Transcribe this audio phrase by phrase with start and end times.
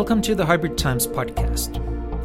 [0.00, 1.76] Welcome to the Hybrid Times podcast.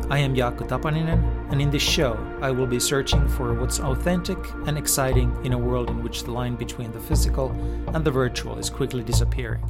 [0.10, 4.38] I am Jaakko Tapaninen, and in this show, I will be searching for what's authentic
[4.66, 7.52] and exciting in a world in which the line between the physical
[7.94, 9.70] and the virtual is quickly disappearing.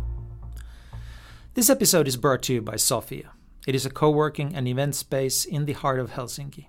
[1.56, 3.32] This episode is brought to you by Sofia.
[3.66, 6.68] It is a co working and event space in the heart of Helsinki.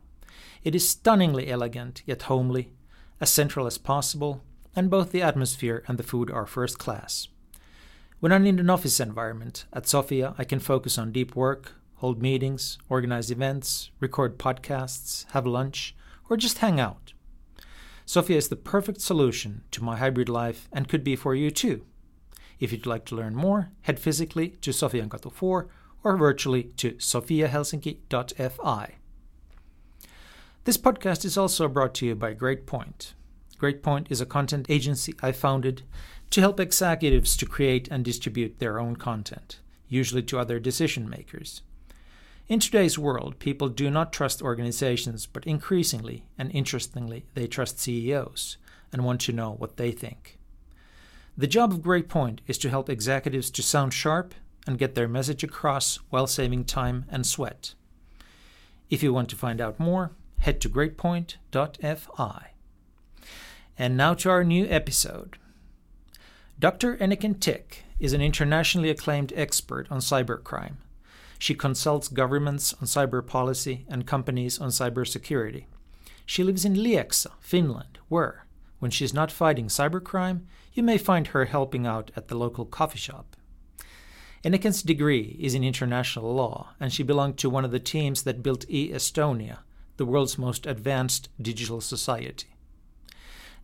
[0.64, 2.72] It is stunningly elegant yet homely,
[3.20, 4.42] as central as possible,
[4.74, 7.28] and both the atmosphere and the food are first class.
[8.18, 12.22] When I'm in an office environment, at Sofia, I can focus on deep work, hold
[12.22, 15.94] meetings, organize events, record podcasts, have lunch,
[16.30, 17.12] or just hang out.
[18.06, 21.84] Sofia is the perfect solution to my hybrid life and could be for you too.
[22.58, 25.68] If you'd like to learn more, head physically to Sofia Sofiankatu 4
[26.02, 28.94] or virtually to sofiahelsinki.fi.
[30.64, 33.12] This podcast is also brought to you by GreatPoint.
[33.60, 35.82] GreatPoint is a content agency I founded
[36.30, 41.62] to help executives to create and distribute their own content, usually to other decision makers.
[42.48, 48.56] In today's world, people do not trust organizations, but increasingly and interestingly, they trust CEOs
[48.92, 50.38] and want to know what they think.
[51.36, 54.34] The job of GreatPoint is to help executives to sound sharp
[54.66, 57.74] and get their message across while saving time and sweat.
[58.90, 62.50] If you want to find out more, head to greatpoint.fi.
[63.78, 65.36] And now to our new episode.
[66.58, 66.96] Dr.
[66.96, 70.76] Eneken Tikk is an internationally acclaimed expert on cybercrime.
[71.38, 75.66] She consults governments on cyber policy and companies on cybersecurity.
[76.24, 78.46] She lives in Lieksa, Finland, where,
[78.78, 82.98] when she's not fighting cybercrime, you may find her helping out at the local coffee
[82.98, 83.36] shop.
[84.42, 88.42] Eneken's degree is in international law, and she belonged to one of the teams that
[88.42, 89.58] built e Estonia,
[89.98, 92.55] the world's most advanced digital society.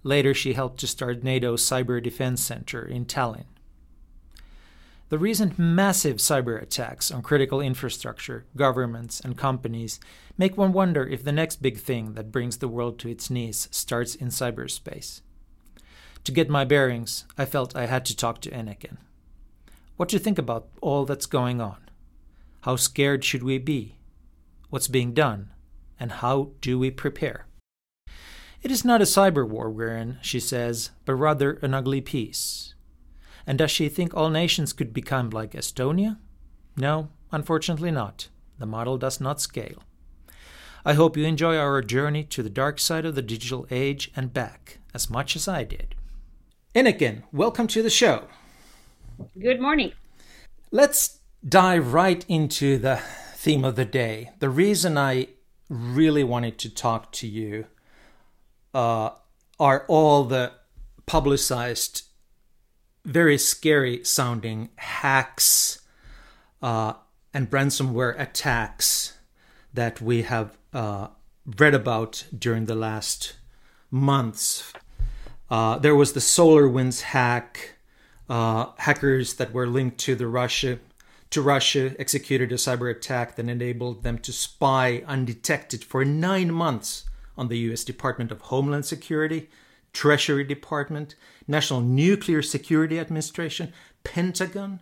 [0.03, 3.45] Later, she helped to start NATO's Cyber Defense Center in Tallinn.
[5.11, 10.01] The recent massive cyber attacks on critical infrastructure, governments, and companies
[10.39, 13.69] make one wonder if the next big thing that brings the world to its knees
[13.71, 15.21] starts in cyberspace.
[16.25, 18.97] To get my bearings, I felt I had to talk to Eneken.
[19.99, 21.77] What do you think about all that's going on?
[22.63, 23.99] How scared should we be?
[24.71, 25.51] What's being done?
[26.01, 27.47] And how do we prepare?
[28.63, 32.75] It is not a cyber war we're in, she says, but rather an ugly peace.
[33.45, 36.19] And does she think all nations could become like Estonia?
[36.77, 38.29] No, unfortunately not.
[38.61, 39.83] The model does not scale.
[40.85, 44.33] I hope you enjoy our journey to the dark side of the digital age and
[44.33, 45.97] back as much as I did.
[46.73, 48.29] Eneken, welcome to the show.
[49.41, 49.93] Good morning.
[50.71, 53.01] Let's dive right into the
[53.35, 54.31] theme of the day.
[54.39, 55.29] The reason I
[55.69, 57.67] really wanted to talk to you
[58.75, 59.11] uh,
[59.59, 60.53] are all the
[61.07, 62.03] publicized,
[63.05, 65.83] very scary sounding hacks
[66.63, 66.95] uh,
[67.35, 69.19] and ransomware attacks
[69.75, 71.09] that we have uh,
[71.59, 73.35] read about during the last
[73.91, 74.73] months.
[75.51, 77.77] Uh, there was the SolarWinds hack.
[78.29, 80.79] Uh, hackers that were linked to the Russia
[81.33, 87.05] to Russia executed a cyber attack that enabled them to spy undetected for nine months
[87.37, 89.49] on the US Department of Homeland Security,
[89.93, 91.15] Treasury Department,
[91.47, 93.73] National Nuclear Security Administration,
[94.05, 94.81] Pentagon,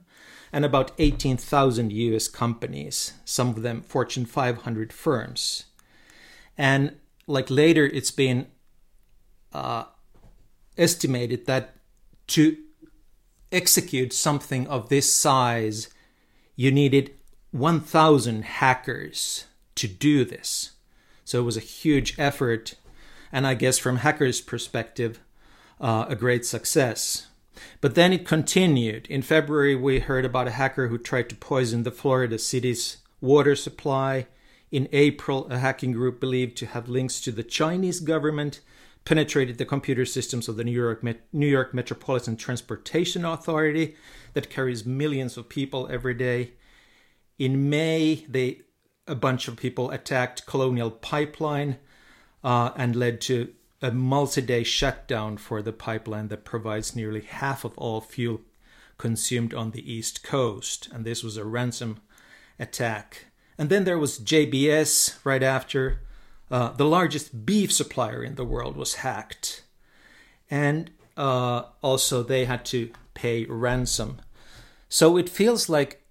[0.53, 5.65] and about 18,000 US companies, some of them Fortune 500 firms.
[6.59, 6.97] And
[7.27, 8.47] like later, it's been
[9.53, 9.84] uh,
[10.77, 11.77] estimated that
[12.28, 12.56] to
[13.53, 15.88] execute something of this size,
[16.56, 17.12] you needed
[17.50, 20.72] 1,000 hackers to do this.
[21.31, 22.75] So it was a huge effort,
[23.31, 25.21] and I guess from hackers' perspective,
[25.81, 27.29] uh, a great success.
[27.81, 29.07] But then it continued.
[29.07, 33.55] In February, we heard about a hacker who tried to poison the Florida city's water
[33.55, 34.27] supply.
[34.73, 38.61] In April, a hacking group believed to have links to the Chinese government
[39.05, 41.00] penetrated the computer systems of the New York,
[41.33, 43.94] New York Metropolitan Transportation Authority
[44.33, 46.55] that carries millions of people every day.
[47.38, 48.62] In May, they
[49.06, 51.79] a bunch of people attacked Colonial Pipeline
[52.44, 53.52] uh, and led to
[53.82, 58.41] a multi day shutdown for the pipeline that provides nearly half of all fuel
[58.99, 60.88] consumed on the East Coast.
[60.93, 62.00] And this was a ransom
[62.58, 63.26] attack.
[63.56, 66.02] And then there was JBS right after.
[66.50, 69.64] Uh, the largest beef supplier in the world was hacked.
[70.50, 74.20] And uh, also, they had to pay ransom.
[74.88, 76.02] So it feels like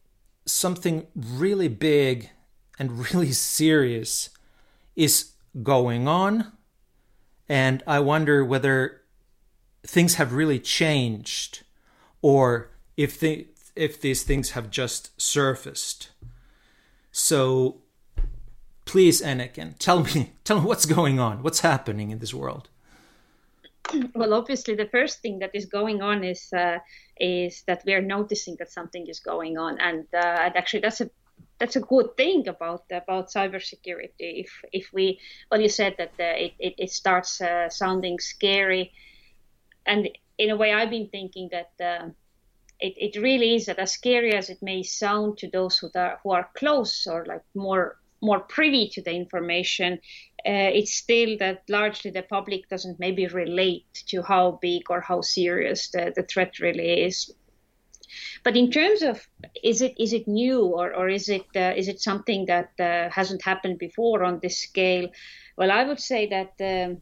[0.46, 2.30] something really big
[2.80, 4.30] and really serious
[4.96, 5.32] is
[5.62, 6.52] going on.
[7.48, 9.02] And I wonder whether
[9.86, 11.64] things have really changed
[12.22, 16.10] or if they, if these things have just surfaced.
[17.12, 17.82] So
[18.86, 22.70] please, Eneken, tell me, tell me what's going on, what's happening in this world.
[24.14, 26.78] Well, obviously, the first thing that is going on is uh,
[27.20, 31.02] is that we are noticing that something is going on, and, uh, and actually, that's
[31.02, 31.10] a
[31.60, 34.44] that's a good thing about about cybersecurity.
[34.46, 35.20] If if we,
[35.52, 38.94] well, you said that uh, it, it, it starts uh, sounding scary,
[39.86, 42.10] and in a way, I've been thinking that uh,
[42.80, 46.20] it, it really is that as scary as it may sound to those who are
[46.24, 49.94] who are close or like more more privy to the information,
[50.46, 55.22] uh, it's still that largely the public doesn't maybe relate to how big or how
[55.22, 57.34] serious the, the threat really is.
[58.44, 59.28] But in terms of
[59.64, 63.10] is it is it new or, or is it uh, is it something that uh,
[63.10, 65.10] hasn't happened before on this scale?
[65.58, 67.02] Well, I would say that um,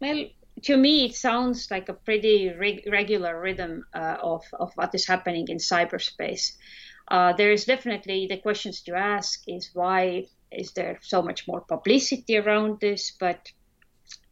[0.00, 0.26] well
[0.62, 5.06] to me, it sounds like a pretty reg- regular rhythm uh, of, of what is
[5.06, 6.56] happening in cyberspace.
[7.08, 11.60] Uh, there is definitely the questions to ask is why is there so much more
[11.60, 13.52] publicity around this, but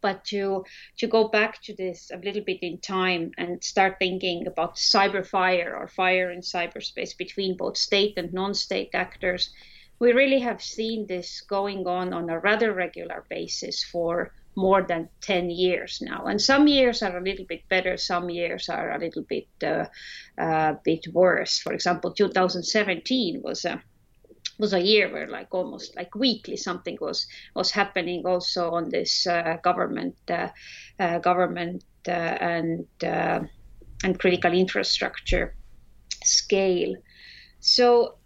[0.05, 0.63] but to
[0.99, 5.25] to go back to this a little bit in time and start thinking about cyber
[5.25, 9.49] fire or fire in cyberspace between both state and non-state actors,
[9.97, 15.09] we really have seen this going on on a rather regular basis for more than
[15.21, 16.25] 10 years now.
[16.27, 19.85] And some years are a little bit better, some years are a little bit uh,
[20.37, 21.57] uh, bit worse.
[21.57, 23.81] For example, 2017 was a
[24.57, 29.27] was a year where like almost like weekly something was was happening also on this
[29.27, 30.49] uh, government uh,
[30.99, 35.55] uh, government uh, and and critical infrastructure
[36.23, 36.95] scale.
[37.59, 38.17] So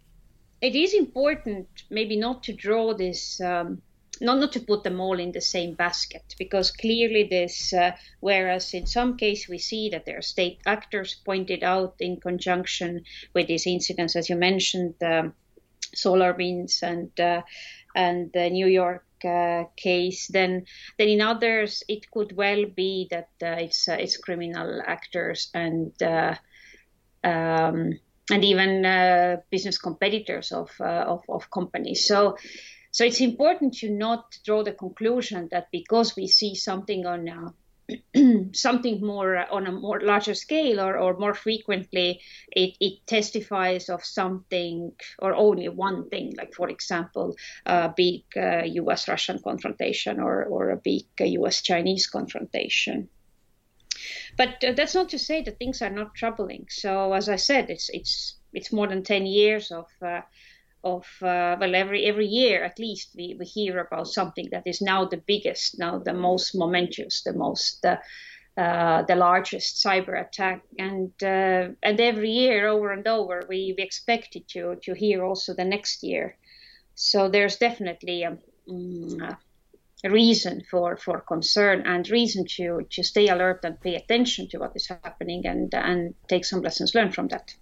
[0.60, 3.82] it is important maybe not to draw this um,
[4.20, 8.74] not, not to put them all in the same basket because clearly this uh, whereas
[8.74, 13.02] in some case we see that there are state actors pointed out in conjunction
[13.34, 15.32] with these incidents as you mentioned um,
[15.96, 17.42] SolarWinds and uh,
[17.94, 20.64] and the New York uh, case, then
[20.98, 25.92] then in others it could well be that uh, it's uh, it's criminal actors and
[26.02, 26.34] uh,
[27.24, 27.98] um,
[28.30, 32.06] and even uh, business competitors of, of, of companies.
[32.06, 32.36] So
[32.92, 37.54] so it's important to not draw the conclusion that because we see something on
[38.52, 43.88] something more uh, on a more larger scale or, or more frequently, it, it testifies
[43.88, 50.44] of something or only one thing, like for example, a big uh, U.S.-Russian confrontation or,
[50.44, 53.08] or a big uh, U.S.-Chinese confrontation.
[54.36, 56.66] But uh, that's not to say that things are not troubling.
[56.70, 60.22] So as I said, it's it's it's more than ten years of uh,
[60.82, 64.80] of uh, well every every year at least we, we hear about something that is
[64.80, 67.96] now the biggest now the most momentous the most uh,
[68.56, 70.62] uh, the largest cyber attack.
[70.78, 75.54] And uh, and every year over and over we, we expected to to hear also
[75.54, 76.36] the next year.
[76.94, 78.36] So there's definitely a,
[78.68, 79.36] um,
[80.04, 84.58] a reason for for concern and reason to to stay alert and pay attention to
[84.58, 87.54] what is happening and and take some lessons learned from that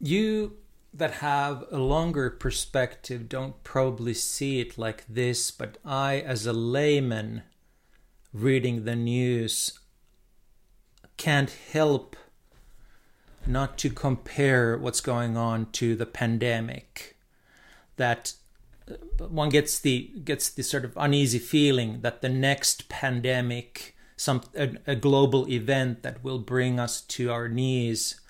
[0.00, 0.56] you
[0.92, 6.52] that have a longer perspective don't probably see it like this, but I, as a
[6.52, 7.42] layman
[8.32, 9.78] reading the news,
[11.16, 12.16] can't help
[13.46, 17.16] not to compare what's going on to the pandemic.
[17.96, 18.34] That
[18.90, 24.42] uh, one gets the gets the sort of uneasy feeling that the next pandemic, some
[24.56, 28.20] a, a global event that will bring us to our knees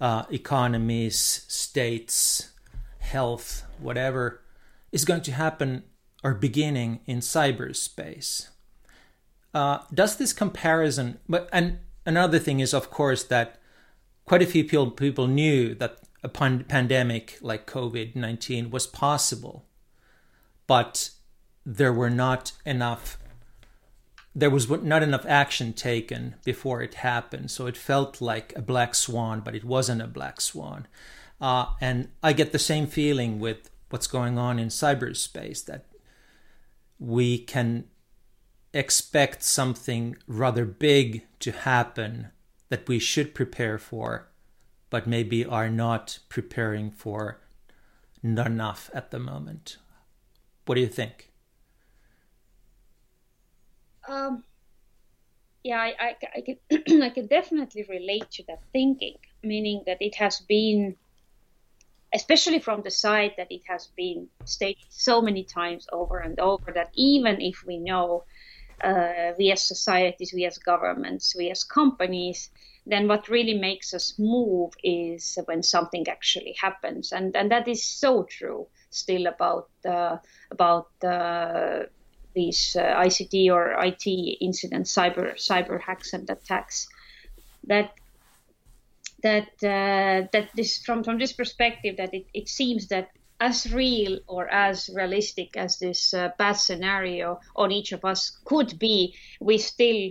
[0.00, 2.50] uh, economies, states,
[2.98, 4.42] health, whatever,
[4.92, 5.84] is going to happen
[6.22, 8.48] or beginning in cyberspace.
[9.54, 13.60] Uh, does this comparison, but and another thing is, of course, that
[14.24, 19.66] quite a few people, people knew that a pan- pandemic like COVID 19 was possible,
[20.66, 21.10] but
[21.64, 23.18] there were not enough
[24.38, 27.50] there was not enough action taken before it happened.
[27.50, 30.86] So it felt like a black swan, but it wasn't a black swan.
[31.40, 35.86] Uh, and I get the same feeling with what's going on in cyberspace that
[37.00, 37.84] we can
[38.72, 42.28] expect something rather big to happen
[42.68, 44.28] that we should prepare for,
[44.88, 47.40] but maybe are not preparing for
[48.22, 49.78] enough at the moment.
[50.66, 51.27] What do you think?
[54.08, 54.44] Um,
[55.64, 60.14] yeah, I, I, I can I can definitely relate to that thinking, meaning that it
[60.16, 60.96] has been,
[62.14, 66.72] especially from the side that it has been stated so many times over and over
[66.74, 68.24] that even if we know
[68.82, 72.50] uh, we as societies, we as governments, we as companies,
[72.86, 77.84] then what really makes us move is when something actually happens, and and that is
[77.84, 80.16] so true still about uh,
[80.50, 81.82] about uh,
[82.34, 84.06] these uh, ICT or IT
[84.40, 86.88] incidents, cyber cyber hacks and attacks.
[87.64, 87.92] That
[89.22, 94.18] that uh, that this from from this perspective that it, it seems that as real
[94.26, 99.58] or as realistic as this uh, bad scenario on each of us could be, we
[99.58, 100.10] still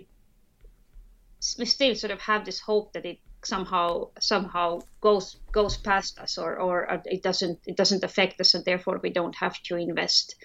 [1.58, 6.38] we still sort of have this hope that it somehow somehow goes goes past us
[6.38, 10.36] or or it doesn't it doesn't affect us and therefore we don't have to invest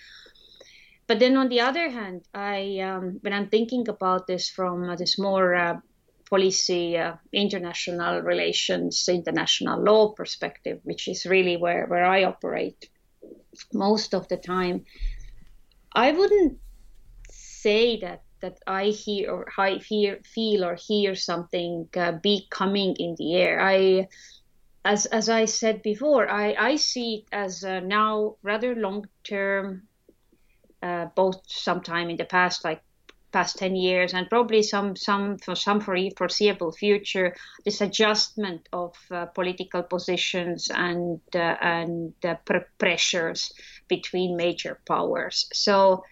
[1.12, 4.97] but then on the other hand i um, when i'm thinking about this from uh,
[4.97, 5.76] this more uh,
[6.31, 12.88] policy uh, international relations international law perspective which is really where where i operate
[13.75, 14.87] most of the time
[15.92, 16.59] i wouldn't
[17.31, 22.14] say that that I hear or I hear, feel or hear something uh,
[22.50, 23.61] coming in the air.
[23.61, 24.09] I,
[24.85, 29.87] as as I said before, I I see it as now rather long term,
[30.82, 32.82] uh, both sometime in the past, like
[33.32, 37.34] past 10 years and probably some some for some foreseeable future
[37.64, 43.50] this adjustment of uh, political positions and uh, and uh, pr- pressures
[43.88, 46.04] between major powers so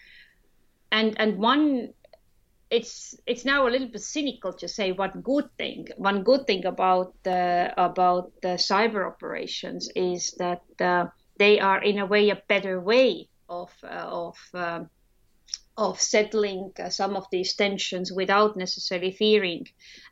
[0.91, 1.93] and and one
[2.71, 5.89] it's it's now a little bit cynical to say one good thing.
[5.97, 11.99] One good thing about the about the cyber operations is that uh, they are in
[11.99, 14.85] a way a better way of uh, of uh,
[15.77, 19.67] of settling uh, some of these tensions without necessarily fearing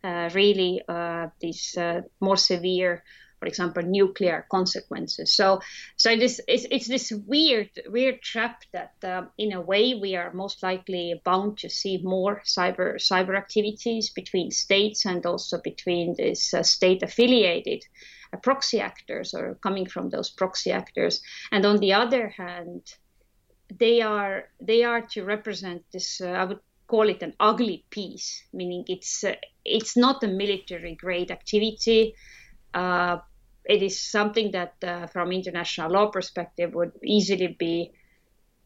[0.04, 1.76] uh, really uh, these
[2.20, 3.02] more severe
[3.38, 5.32] for example, nuclear consequences.
[5.32, 5.60] So,
[5.96, 10.32] so this it's, it's this weird weird trap that, uh, in a way, we are
[10.32, 16.52] most likely bound to see more cyber cyber activities between states and also between these
[16.52, 17.84] uh, state affiliated
[18.32, 21.22] uh, proxy actors or coming from those proxy actors.
[21.52, 22.82] And on the other hand,
[23.70, 26.20] they are they are to represent this.
[26.20, 29.34] Uh, I would call it an ugly peace, meaning it's uh,
[29.64, 32.14] it's not a military grade activity.
[32.74, 33.18] Uh,
[33.64, 37.92] it is something that, uh, from international law perspective, would easily be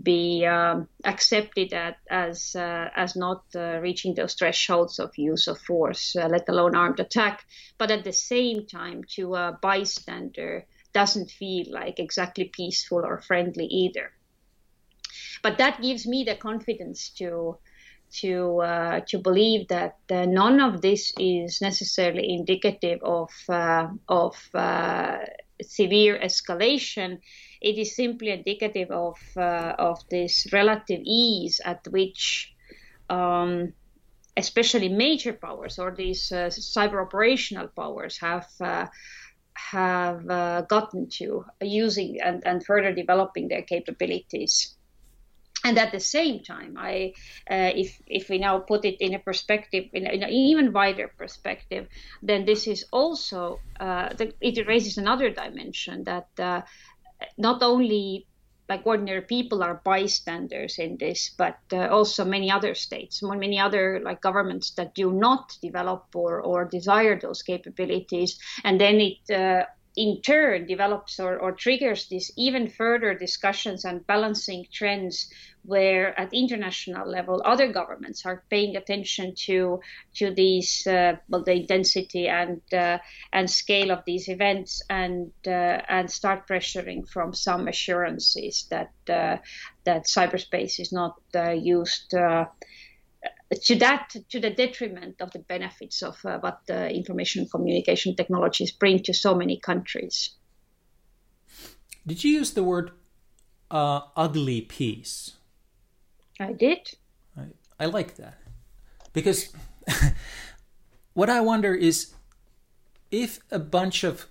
[0.02, 5.58] be um, accepted at, as uh, as not uh, reaching those thresholds of use of
[5.58, 7.44] force, let alone armed attack.
[7.78, 13.66] But at the same time, to a bystander, doesn't feel like exactly peaceful or friendly
[13.66, 14.12] either.
[15.42, 17.58] But that gives me the confidence to
[18.12, 24.36] to uh, to believe that uh, none of this is necessarily indicative of uh, of
[24.54, 25.18] uh,
[25.62, 27.18] severe escalation.
[27.60, 32.52] It is simply indicative of uh, of this relative ease at which.
[33.10, 33.74] Um,
[34.34, 38.48] especially major powers or these uh, cyber operational powers have
[39.52, 40.26] have
[40.68, 44.74] gotten to using and, and further developing their capabilities
[45.64, 47.12] and at the same time i
[47.50, 51.10] uh, if if we now put it in a perspective in, in an even wider
[51.18, 51.86] perspective
[52.22, 56.62] then this is also uh, the, it raises another dimension that uh,
[57.38, 58.26] not only
[58.68, 64.00] like ordinary people are bystanders in this but uh, also many other states many other
[64.04, 68.38] like governments that do not develop or or desire those capabilities.
[68.64, 69.64] And then it uh,
[69.96, 75.28] in turn develops or, or triggers these even further discussions and balancing trends
[75.64, 79.80] where at international level other governments are paying attention to
[80.14, 82.98] to these uh, well the intensity and uh,
[83.32, 89.36] and scale of these events and uh, and start pressuring from some assurances that uh,
[89.84, 92.46] that cyberspace is not uh, used uh,
[93.54, 98.70] to that to the detriment of the benefits of uh, what the information communication technologies
[98.70, 100.30] bring to so many countries.
[102.06, 102.92] Did you use the word
[103.70, 105.32] uh, ugly peace?
[106.40, 106.90] I did.
[107.36, 107.46] I,
[107.78, 108.38] I like that
[109.12, 109.52] because
[111.14, 112.12] what I wonder is
[113.10, 114.26] if a bunch of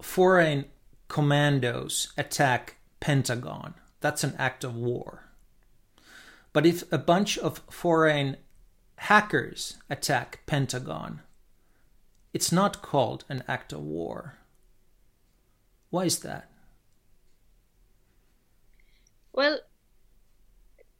[0.00, 0.66] foreign
[1.08, 5.29] commandos attack Pentagon, that's an act of war.
[6.52, 8.36] But if a bunch of foreign
[8.96, 11.20] hackers attack Pentagon,
[12.32, 14.38] it's not called an act of war.
[15.90, 16.50] Why is that?
[19.32, 19.60] Well,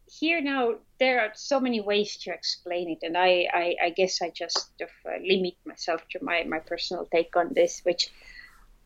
[0.06, 4.22] here now there are so many ways to explain it, and I, I, I guess
[4.22, 8.10] I just uh, limit myself to my, my personal take on this, which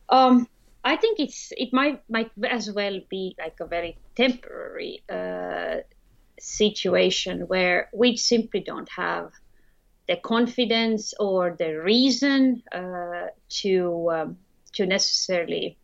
[0.08, 0.48] um,
[0.84, 5.76] I think it's it might might as well be like a very temporary uh,
[6.38, 9.30] situation where we simply don't have
[10.08, 14.38] the confidence or the reason uh, to um,
[14.72, 15.78] to necessarily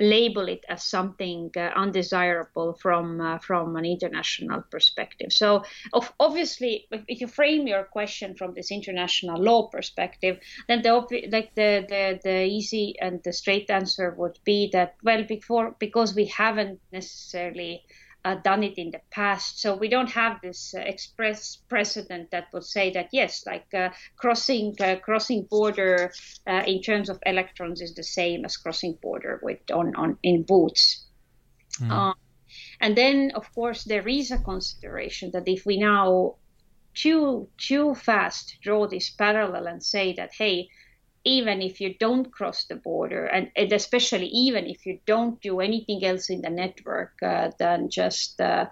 [0.00, 5.32] label it as something uh, undesirable from uh, from an international perspective.
[5.32, 10.38] So, of, obviously, if you frame your question from this international law perspective,
[10.68, 10.92] then the
[11.32, 16.14] like the, the the easy and the straight answer would be that well, before because
[16.14, 17.82] we haven't necessarily
[18.28, 19.60] uh, done it in the past.
[19.60, 23.88] So we don't have this uh, express precedent that would say that yes, like uh,
[24.16, 26.12] crossing uh, crossing border
[26.46, 30.42] uh, in terms of electrons is the same as crossing border with on, on in
[30.42, 31.04] boots.
[31.80, 32.14] Mm.
[32.80, 36.34] and then of course there is a consideration that if we now
[36.94, 40.68] too too fast draw this parallel and say that hey
[41.28, 45.60] even if you don't cross the border, and, and especially even if you don't do
[45.60, 48.66] anything else in the network uh, than just, uh,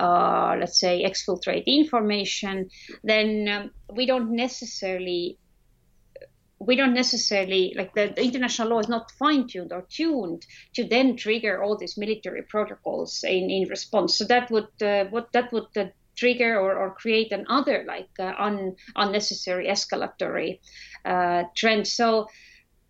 [0.00, 2.68] uh, let's say, exfiltrate information,
[3.04, 5.38] then um, we don't necessarily
[6.62, 11.16] we don't necessarily like the, the, international law is not fine-tuned or tuned to then
[11.16, 14.18] trigger all these military protocols in, in response.
[14.18, 15.86] So that would uh, what that would uh,
[16.16, 20.60] trigger or, or create another like uh, un, unnecessary escalatory
[21.04, 21.86] uh, trend.
[21.86, 22.28] So,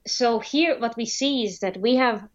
[0.06, 2.28] so here what we see is that we have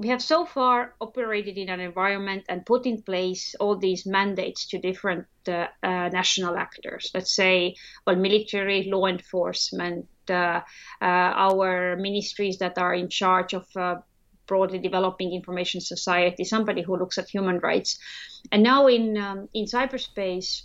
[0.00, 4.66] we have so far operated in an environment and put in place all these mandates
[4.68, 7.10] to different uh, uh, national actors.
[7.14, 7.74] Let's say,
[8.06, 10.60] well, military, law enforcement, uh,
[11.02, 13.96] uh our ministries that are in charge of uh,
[14.46, 17.98] broadly developing information society, somebody who looks at human rights.
[18.52, 20.62] And now in um, in cyberspace,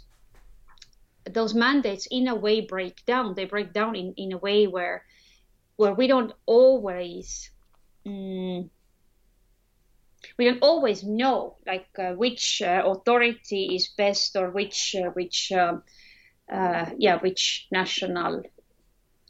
[1.29, 3.35] those mandates in a way break down.
[3.35, 5.03] They break down in, in a way where
[5.75, 7.49] where we don't always
[8.05, 8.69] mm,
[10.37, 15.51] we don't always know like uh, which uh, authority is best or which uh, which
[15.51, 15.83] um,
[16.51, 18.43] uh, yeah which national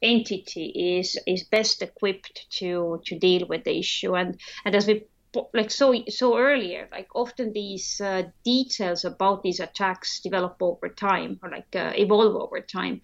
[0.01, 5.05] entity is is best equipped to to deal with the issue and and as we
[5.53, 11.39] like so so earlier like often these uh, details about these attacks develop over time
[11.41, 13.01] or like uh, evolve over time.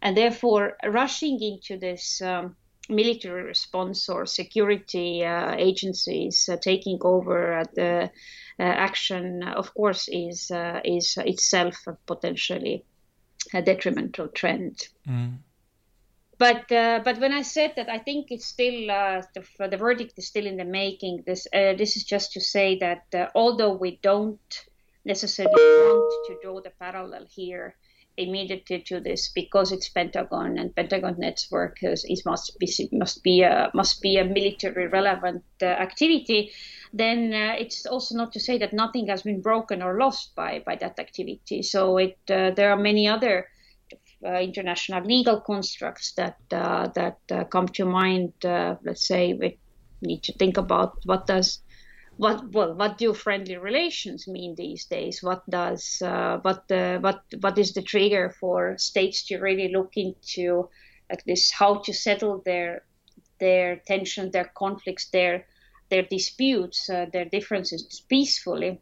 [0.00, 2.56] And therefore rushing into this um,
[2.88, 8.10] military response or security uh, agencies uh, taking over the
[8.60, 12.84] uh, action of course is uh, is itself potentially
[13.54, 14.88] a detrimental trend.
[15.06, 15.38] Mm
[16.38, 20.14] but uh, but when I said that, I think it's still uh, the, the, verdict
[20.18, 21.24] is still in the making.
[21.26, 24.64] This uh, this is just to say that uh, although we don't
[25.04, 27.74] necessarily want to draw the parallel here
[28.16, 33.42] immediately to this because it's Pentagon and Pentagon network is, is must be must be
[33.42, 36.52] a must be a military relevant uh, activity,
[36.92, 40.62] then uh, it's also not to say that nothing has been broken or lost by
[40.64, 41.62] by that activity.
[41.62, 43.48] So it there are many other
[44.22, 48.32] international legal constructs that uh, that uh, come to mind.
[48.42, 49.58] let's say we
[50.02, 51.60] need to think about what does
[52.18, 57.22] what well what do friendly relations mean these days what does uh, what uh, what
[57.40, 60.68] what is the trigger for states to really look into
[61.08, 62.82] like this how to settle their
[63.38, 65.46] their tension their conflicts their
[65.90, 68.80] their disputes uh, their differences peacefully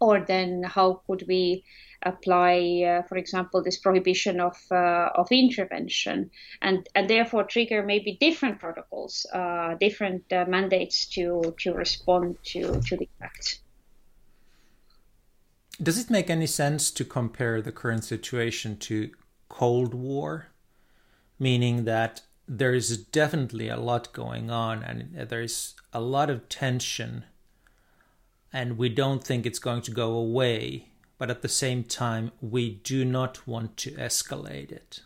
[0.00, 1.64] or then how could we
[2.02, 6.30] apply, uh, for example, this prohibition of uh, of intervention,
[6.62, 12.96] and and therefore trigger maybe different protocols, uh, different mandates to to respond to to
[12.96, 13.60] the act.
[15.82, 19.10] Does it make any sense to compare the current situation to
[19.48, 20.48] Cold War,
[21.38, 26.48] meaning that there is definitely a lot going on and there is a lot of
[26.48, 27.24] tension
[28.52, 30.89] and we don't think it's going to go away
[31.20, 35.00] but at the same time, we do not want to escalate it.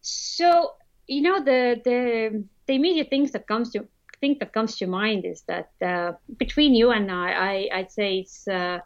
[0.00, 0.74] So
[1.08, 3.88] you know the the the immediate things that comes to
[4.20, 8.20] think that comes to mind is that uh, between you and I, I I'd say
[8.20, 8.78] it's uh,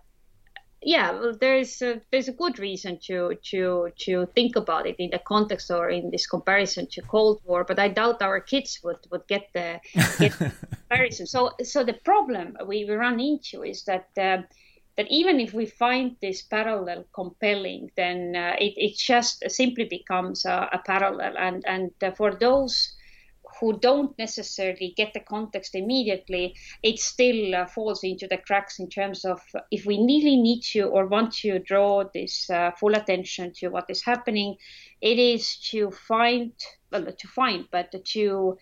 [0.83, 5.11] yeah, well, there's a, there's a good reason to to to think about it in
[5.11, 8.99] the context or in this comparison to Cold War, but I doubt our kids would,
[9.11, 9.81] would get the,
[10.19, 10.53] get the
[10.89, 11.27] comparison.
[11.27, 14.43] So so the problem we run into is that uh,
[14.97, 20.45] that even if we find this parallel compelling, then uh, it it just simply becomes
[20.45, 22.93] a, a parallel, and and uh, for those
[23.63, 28.89] who don't necessarily get the context immediately, it still uh, falls into the cracks in
[28.89, 33.53] terms of if we really need to or want to draw this uh, full attention
[33.55, 34.57] to what is happening,
[35.01, 36.51] it is to find,
[36.91, 38.59] well, to find, but to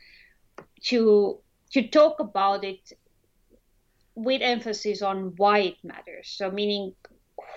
[0.83, 1.39] to
[1.71, 2.93] to talk about it
[4.15, 6.29] with emphasis on why it matters.
[6.29, 6.93] So, meaning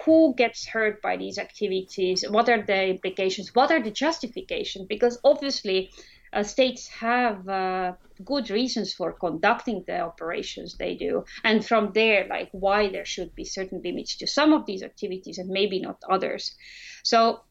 [0.05, 2.23] who gets hurt by these activities?
[2.29, 3.53] What are the implications?
[3.53, 4.85] What are the justifications?
[4.87, 5.91] Because obviously,
[6.41, 7.93] states have uh,
[8.25, 13.35] good reasons for conducting the operations they do, and from there, like why there should
[13.35, 16.55] be certain limits to some of these activities and maybe not others.
[17.03, 17.41] So,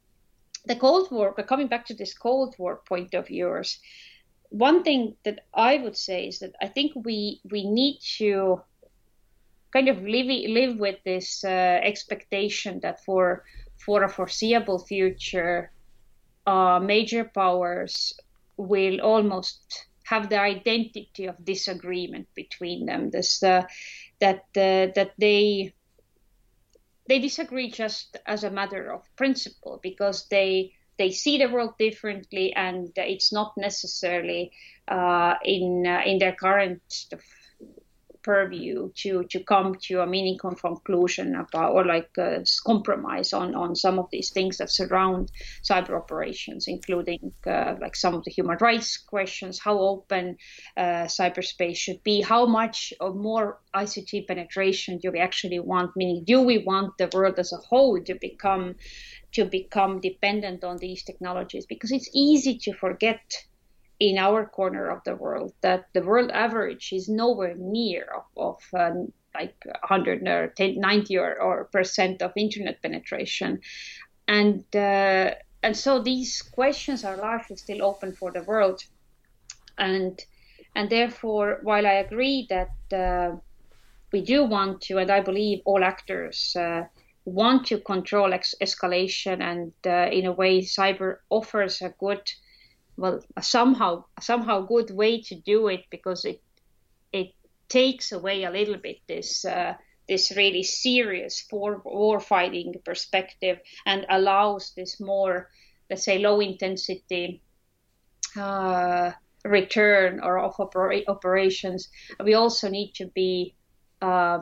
[0.64, 3.78] the Cold War, coming back to this Cold War point of yours,
[4.48, 8.62] one thing that I would say is that I think we we need to
[9.72, 11.48] kind of live live with this uh,
[11.82, 13.44] expectation that for
[13.78, 15.72] for a foreseeable future,
[16.46, 18.12] uh, major powers
[18.56, 23.10] will almost have the identity of disagreement between them.
[23.10, 23.62] This uh,
[24.20, 25.72] that uh, that they
[27.08, 32.52] they disagree just as a matter of principle because they they see the world differently
[32.54, 34.52] and it's not necessarily
[34.88, 36.82] uh, in uh, in their current
[38.22, 43.74] purview to to come to a meaningful conclusion about or like a compromise on on
[43.74, 45.30] some of these things that surround
[45.62, 50.36] cyber operations, including uh, like some of the human rights questions, how open
[50.76, 55.90] uh, cyberspace should be, how much or more ICT penetration do we actually want?
[55.96, 58.74] Meaning, do we want the world as a whole to become
[59.32, 61.66] to become dependent on these technologies?
[61.66, 63.20] Because it's easy to forget
[64.02, 68.58] in our corner of the world that the world average is nowhere near of, of
[68.74, 73.60] um, like 100 or 90 or, or, percent of internet penetration.
[74.26, 78.82] And uh, and so these questions are largely still open for the world.
[79.78, 80.20] And
[80.74, 83.36] and therefore while i agree that uh,
[84.12, 86.84] we do want to and i believe all actors uh,
[87.24, 92.22] want to control ex- escalation and uh, in a way cyber offers a good
[92.96, 96.42] well somehow somehow good way to do it because it
[97.12, 97.32] it
[97.68, 99.74] takes away a little bit this uh,
[100.08, 105.48] this really serious war, war fighting perspective and allows this more
[105.88, 107.42] let's say low intensity
[108.36, 109.12] uh,
[109.44, 111.88] return or of opera- operations.
[112.22, 113.54] We also need to be
[114.00, 114.40] uh,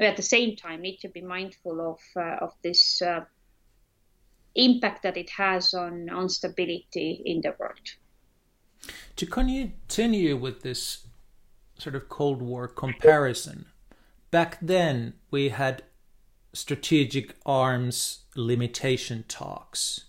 [0.00, 3.24] at the same time need to be mindful of uh, of this uh,
[4.54, 7.96] impact that it has on, on stability in the world.
[9.16, 11.06] To continue with this
[11.78, 13.66] sort of Cold War comparison,
[14.30, 15.82] back then we had
[16.52, 20.04] strategic arms limitation talks.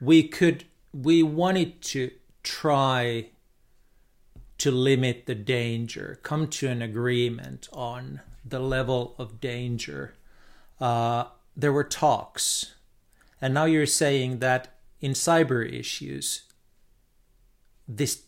[0.00, 2.10] We could, we wanted to
[2.42, 3.30] try
[4.58, 10.14] to limit the danger, come to an agreement on the level of danger.
[10.80, 11.24] Uh,
[11.56, 12.74] there were talks
[13.40, 16.42] and now you're saying that in cyber issues,
[17.86, 18.22] this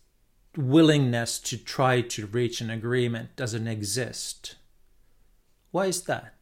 [0.56, 4.56] willingness to try to reach an agreement doesn't exist.
[5.70, 6.34] Why is that?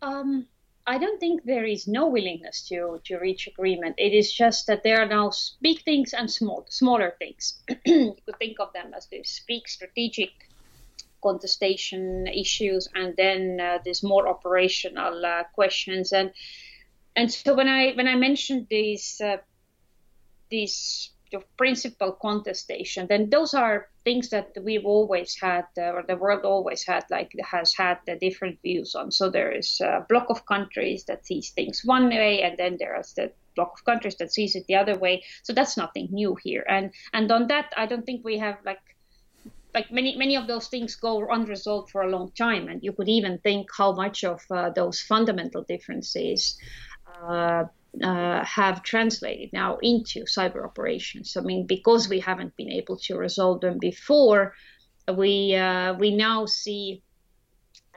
[0.00, 0.46] Um,
[0.86, 3.94] I don't think there is no willingness to, to reach agreement.
[3.98, 7.60] It is just that there are now big things and small smaller things.
[7.84, 10.30] you could think of them as these big strategic
[11.22, 16.32] contestation issues and then uh, there's more operational uh, questions and
[17.14, 19.36] and so when I when I mentioned these uh,
[20.50, 21.10] these
[21.56, 26.84] principal contestation, then those are things that we've always had, uh, or the world always
[26.84, 29.10] had, like has had the different views on.
[29.10, 32.98] So there is a block of countries that sees things one way, and then there
[32.98, 35.22] is the block of countries that sees it the other way.
[35.42, 36.64] So that's nothing new here.
[36.68, 38.80] And and on that, I don't think we have like
[39.74, 43.08] like many many of those things go unresolved for a long time and you could
[43.08, 46.58] even think how much of uh, those fundamental differences
[47.20, 47.64] uh,
[48.02, 51.36] uh, have translated now into cyber operations.
[51.36, 54.54] I mean because we haven't been able to resolve them before
[55.16, 57.02] we uh, we now see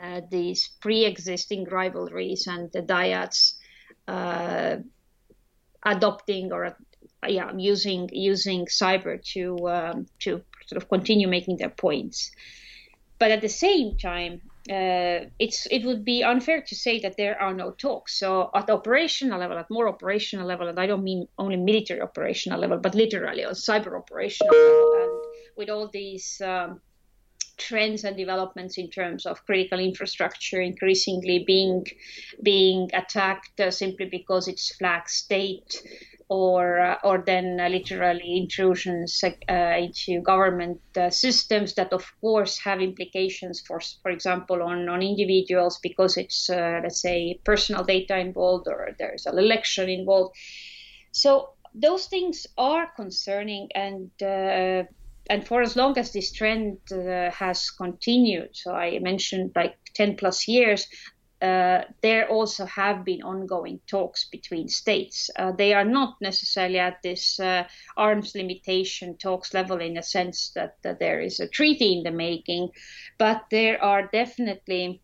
[0.02, 3.54] uh, these pre-existing rivalries and the dyads
[4.08, 4.78] uh,
[5.84, 6.76] adopting or
[7.28, 12.32] yeah using using cyber to um, to sort of continue making their points.
[13.18, 17.40] But at the same time, uh, it's it would be unfair to say that there
[17.40, 18.20] are no talks.
[18.20, 22.60] So at operational level, at more operational level, and I don't mean only military operational
[22.60, 26.82] level, but literally on cyber operational level, and with all these um,
[27.58, 31.86] trends and developments in terms of critical infrastructure increasingly being
[32.44, 35.82] being attacked uh, simply because it's flag state
[36.28, 42.58] or uh, or then uh, literally intrusions uh, into government uh, systems that of course
[42.58, 48.18] have implications for for example on on individuals because it's uh, let's say personal data
[48.18, 50.36] involved or there's an election involved.
[51.12, 54.84] So those things are concerning and uh,
[55.30, 60.48] and for as long as this trend has continued so i mentioned like 10 plus
[60.48, 60.88] years
[61.46, 65.30] uh, there also have been ongoing talks between states.
[65.36, 67.64] Uh, they are not necessarily at this uh,
[67.96, 72.12] arms limitation talks level in a sense that, that, there is a treaty in the
[72.12, 72.70] making,
[73.18, 75.02] but there are definitely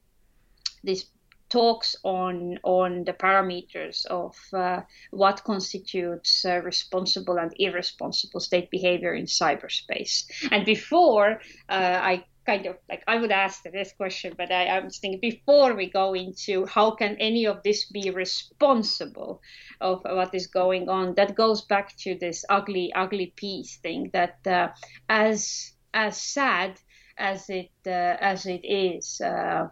[0.84, 1.06] these
[1.50, 9.26] talks on on the parameters of uh, what constitutes responsible and irresponsible state behavior in
[9.26, 10.24] cyberspace.
[10.50, 14.80] And before uh, I kind of like I would ask this question, but I, I
[14.80, 19.42] was thinking before we go into how can any of this be responsible
[19.80, 24.46] of what is going on, that goes back to this ugly, ugly peace thing that
[24.48, 24.70] uh,
[25.10, 26.80] as as sad
[27.18, 29.22] as it uh, as it is.
[29.22, 29.68] Uh,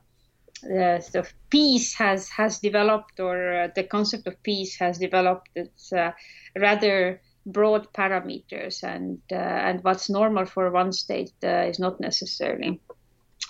[0.61, 5.47] the peace has has developed, or uh, the concept of peace has developed.
[5.55, 6.11] It's uh,
[6.57, 12.79] rather broad parameters and uh, and what's normal for one state uh, is not necessarily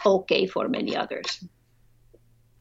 [0.05, 1.43] okay for many others.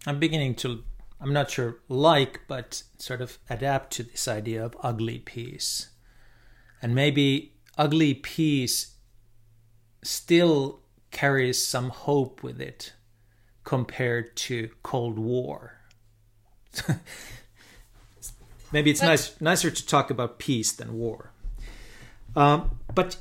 [0.06, 0.84] I'm beginning to
[1.20, 5.90] i'm not sure like but sort of adapt to this idea of ugly peace.
[6.80, 8.94] And maybe ugly peace
[10.02, 12.92] still carries some hope with it
[13.64, 15.80] compared to cold war
[18.72, 21.32] maybe it's but, nice nicer to talk about peace than war.
[22.36, 23.16] Um, but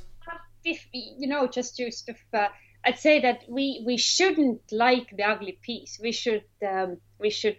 [0.64, 2.48] if you know, just to sort of, uh,
[2.84, 5.98] I'd say that we we shouldn't like the ugly peace.
[6.02, 7.56] We should um, we should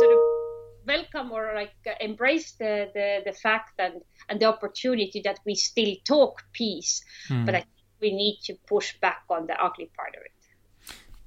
[0.00, 0.18] sort of
[0.86, 5.54] welcome or like uh, embrace the, the the fact and and the opportunity that we
[5.54, 7.44] still talk peace, hmm.
[7.44, 7.70] but I think
[8.00, 10.30] we need to push back on the ugly part of it.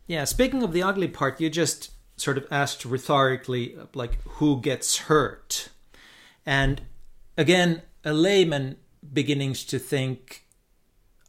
[0.07, 4.97] Yeah, speaking of the ugly part, you just sort of asked rhetorically, like, who gets
[4.97, 5.69] hurt?
[6.47, 6.83] And
[7.37, 8.77] again, a layman
[9.13, 10.45] begins to think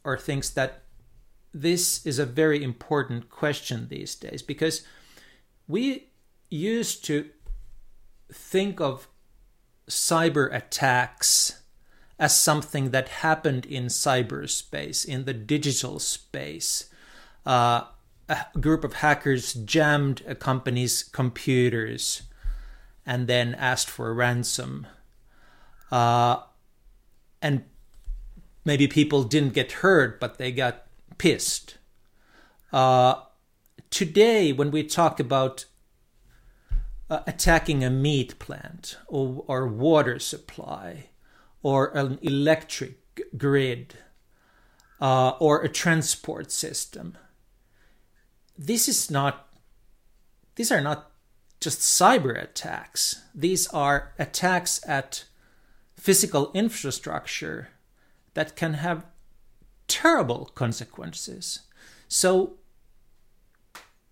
[0.05, 0.83] or thinks that
[1.53, 4.83] this is a very important question these days because
[5.67, 6.07] we
[6.49, 7.29] used to
[8.31, 9.09] think of
[9.89, 11.63] cyber attacks
[12.17, 16.89] as something that happened in cyberspace, in the digital space.
[17.45, 17.83] Uh,
[18.29, 22.21] a group of hackers jammed a company's computers
[23.05, 24.85] and then asked for a ransom
[25.91, 26.41] uh,
[27.41, 27.63] and
[28.65, 30.85] maybe people didn't get hurt, but they got
[31.17, 31.77] pissed.
[32.71, 33.15] Uh,
[33.89, 35.65] today, when we talk about
[37.09, 41.09] uh, attacking a meat plant or, or water supply
[41.63, 42.97] or an electric
[43.37, 43.95] grid
[45.01, 47.17] uh, or a transport system,
[48.57, 49.47] this is not.
[50.55, 51.11] These are not
[51.61, 53.23] just cyber attacks.
[53.33, 55.23] These are attacks at
[55.99, 57.69] physical infrastructure
[58.33, 59.05] that can have
[59.87, 61.61] terrible consequences.
[62.07, 62.53] So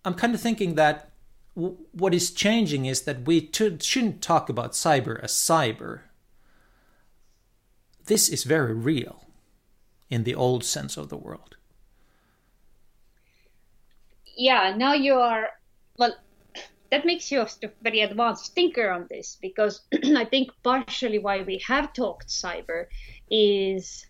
[0.04, 1.12] I'm kind of thinking that
[1.56, 6.02] w- what is changing is that we t- shouldn't talk about cyber as cyber.
[8.06, 9.28] This is very real
[10.10, 11.56] in the old sense of the world.
[14.36, 15.50] Yeah, now you are,
[15.98, 16.16] well,
[16.92, 17.48] that makes you a
[17.82, 19.82] very advanced thinker on this because
[20.16, 22.88] I think partially why we have talked cyber
[23.30, 24.06] is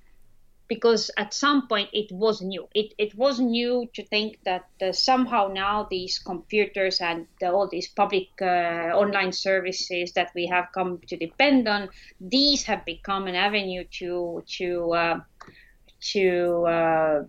[0.68, 2.68] because at some point it was new.
[2.76, 7.70] It, it was new to think that uh, somehow now these computers and uh, all
[7.70, 13.28] these public uh, online services that we have come to depend on, these have become
[13.28, 15.20] an avenue to to uh,
[16.12, 17.24] to uh,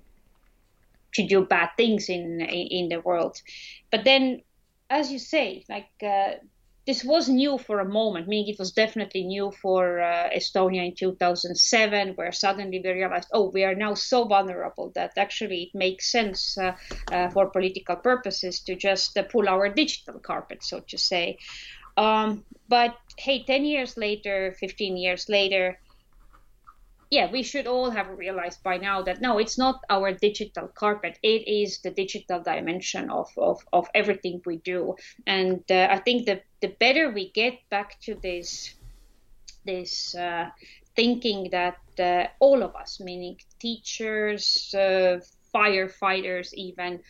[1.15, 3.41] to do bad things in, in in the world.
[3.91, 4.43] But then
[4.91, 6.35] as you say, like uh,
[6.89, 10.95] this was new for a moment, meaning it was definitely new for uh, Estonia in
[10.95, 16.11] 2007, where suddenly we realized, oh, we are now so vulnerable that actually it makes
[16.11, 16.73] sense uh,
[17.13, 21.37] uh, for political purposes to just uh, pull our digital carpet, so to say.
[21.99, 25.79] Um, but hey, 10 years later, 15 years later,
[27.11, 31.19] yeah, we should all have realized by now that no, it's not our digital carpet.
[31.23, 34.97] It is the digital dimension of, of, of everything we do.
[35.27, 38.75] And uh, I think the, the better we get back to this,
[39.65, 40.51] this uh,
[40.97, 45.21] thinking that uh, all of us, meaning teachers, uh,
[45.55, 47.01] firefighters, even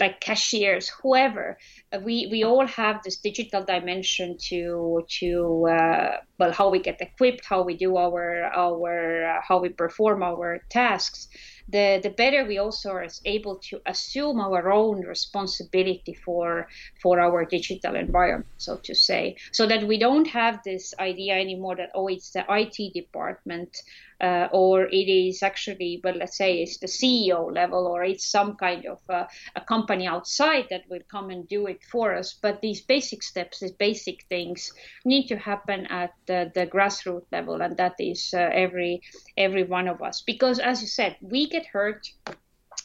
[0.00, 1.58] like cashiers, whoever.
[1.92, 7.00] Uh, we we all have this digital dimension to to uh, well how we get
[7.00, 11.28] equipped, how we do our our uh, how we perform our tasks,
[11.68, 16.68] the the better we also are able to assume our own responsibility for
[17.02, 21.76] for our digital environment, so to say, so that we don't have this idea anymore
[21.76, 23.76] that oh it's the IT department
[24.20, 28.56] uh, or it is actually, well, let's say it's the CEO level, or it's some
[28.56, 29.24] kind of uh,
[29.54, 32.34] a company outside that will come and do it for us.
[32.40, 34.72] But these basic steps, these basic things,
[35.04, 39.02] need to happen at the, the grassroots level, and that is uh, every
[39.36, 40.22] every one of us.
[40.22, 42.08] Because, as you said, we get hurt,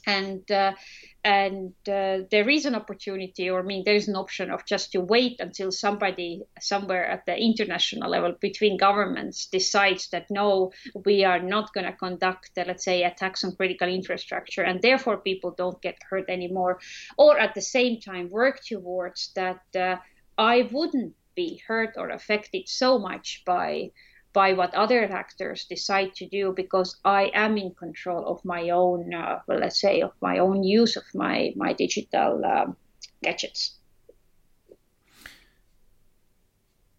[0.06, 0.74] and uh,
[1.24, 5.00] and uh, there is an opportunity or i mean there's an option of just to
[5.00, 10.72] wait until somebody somewhere at the international level between governments decides that no
[11.06, 15.18] we are not going to conduct uh, let's say attacks on critical infrastructure and therefore
[15.18, 16.80] people don't get hurt anymore.
[17.18, 19.98] Or at the same time work towards that uh,
[20.38, 23.92] i wouldn't be hurt or affected so much by
[24.34, 29.14] by what other actors decide to do because I am in control of my own,
[29.14, 32.78] uh, well, let's say, of my own use of my my digital um,
[33.22, 33.78] gadgets.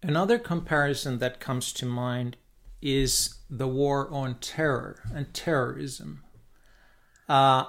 [0.02, 2.36] Another comparison that comes to mind
[2.82, 6.24] is the war on terror and terrorism.
[7.28, 7.64] Uh,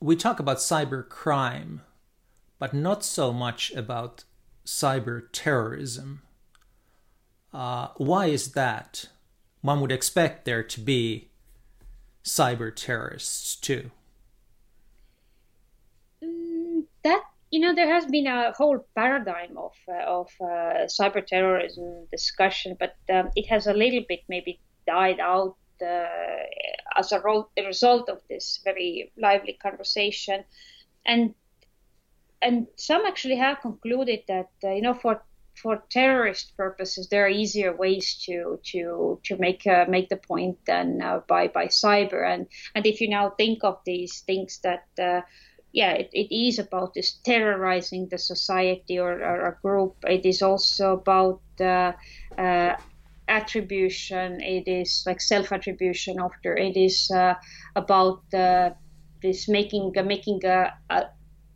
[0.00, 1.82] we talk about cyber crime,
[2.58, 4.24] but not so much about
[4.64, 6.22] cyber terrorism.
[7.52, 9.06] Uh, why is that?
[9.60, 11.30] One would expect there to be
[12.24, 13.90] cyber terrorists too.
[16.22, 21.26] Mm, that you know, there has been a whole paradigm of uh, of uh, cyber
[21.26, 26.06] terrorism discussion, but um, it has a little bit maybe died out uh,
[26.96, 30.44] as a, ro- result of this very lively conversation,
[31.06, 31.34] and
[32.42, 35.22] and some actually have concluded that uh, you know for
[35.62, 40.58] for terrorist purposes, there are easier ways to to to make uh, make the point
[40.66, 42.26] than uh, by by cyber.
[42.26, 45.22] And and if you now think of these things that uh,
[45.72, 49.96] yeah, it, it is about this terrorizing the society or, or a group.
[50.06, 51.92] It is also about uh,
[52.38, 52.76] uh,
[53.28, 54.40] attribution.
[54.40, 56.18] It is like self attribution.
[56.20, 57.34] After it is uh,
[57.76, 61.06] about this making making a, a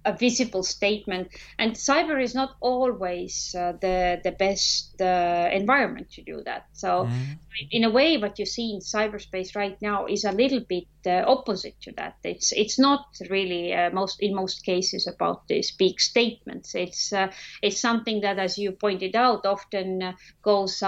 [0.04, 1.28] a visible statement.
[1.58, 6.66] And cyber is not always uh, the the best uh, environment to do that.
[6.72, 7.32] So, mm-hmm.
[7.70, 11.24] in a way, what you see in cyberspace right now is a little bit uh,
[11.26, 12.16] opposite to that.
[12.24, 16.74] It's it's not really uh, most in most cases about these big statements.
[16.74, 20.12] It's uh, it's something that, as you pointed out, often uh,
[20.42, 20.82] goes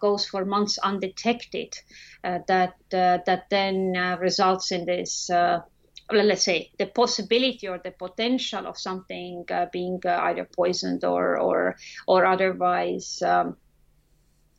[0.00, 1.74] goes for months undetected.
[2.22, 5.30] that that then results in this
[6.10, 11.38] let's say the possibility or the potential of something uh, being uh, either poisoned or
[11.38, 13.56] or or otherwise um,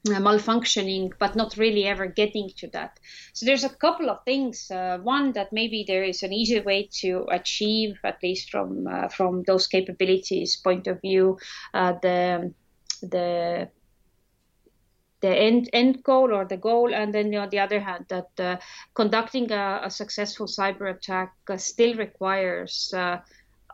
[0.10, 3.00] uh, malfunctioning, but not really ever getting to that.
[3.32, 4.70] So there's a couple of things.
[4.70, 9.08] Uh, one that maybe there is an easy way to achieve, at least from uh,
[9.08, 11.38] from those capabilities point of view,
[11.74, 12.54] uh, the
[13.02, 13.70] the
[15.24, 18.58] the end end goal or the goal, and then on the other hand, that uh,
[18.94, 22.94] conducting a, a, successful cyber attack uh, still requires.
[22.94, 23.18] Uh,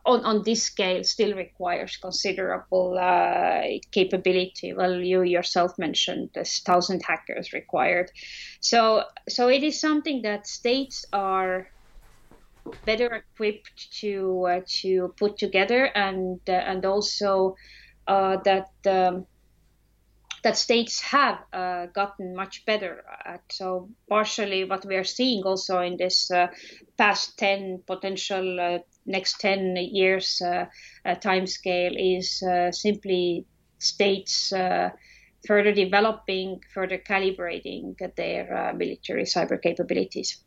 [0.06, 4.74] on, on this scale, still requires considerable uh, capability.
[4.74, 8.10] Well, you yourself mentioned this thousand hackers required,
[8.62, 11.68] so so it is something that states are
[12.86, 17.56] better equipped to uh, to put together, and uh, and also
[18.08, 18.70] that.
[18.86, 19.26] Um,
[20.44, 23.42] that states have uh, gotten much better at.
[23.52, 26.48] So partially what we are seeing also in this uh,
[26.98, 30.66] past 10 potential uh, next 10 years uh,
[31.06, 33.46] uh, time scale is uh, simply
[33.80, 34.54] states
[35.48, 40.44] further developing, further calibrating their military cyber capabilities.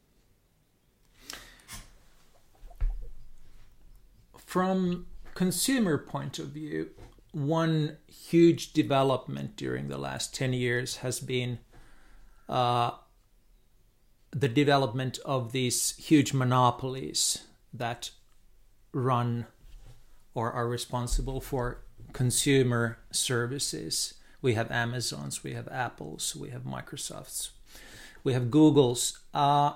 [4.36, 6.90] From consumer point of view,
[7.32, 11.58] one huge development during the last 10 years has been
[12.48, 12.92] uh,
[14.30, 18.10] the development of these huge monopolies that
[18.92, 19.46] run
[20.34, 24.14] or are responsible for consumer services.
[24.42, 27.50] We have Amazons, we have Apples, we have Microsofts,
[28.24, 29.18] we have Googles.
[29.32, 29.74] Uh,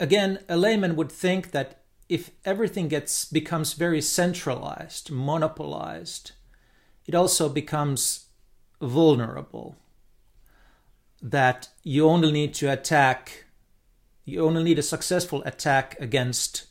[0.00, 1.81] again, a layman would think that
[2.12, 6.32] if everything gets becomes very centralized, monopolized,
[7.06, 8.26] it also becomes
[8.82, 9.76] vulnerable.
[11.22, 13.46] That you only need to attack,
[14.26, 16.66] you only need a successful attack against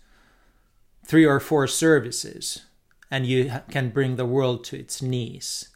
[1.04, 2.66] three or four services,
[3.10, 5.70] and you can bring the world to its knees.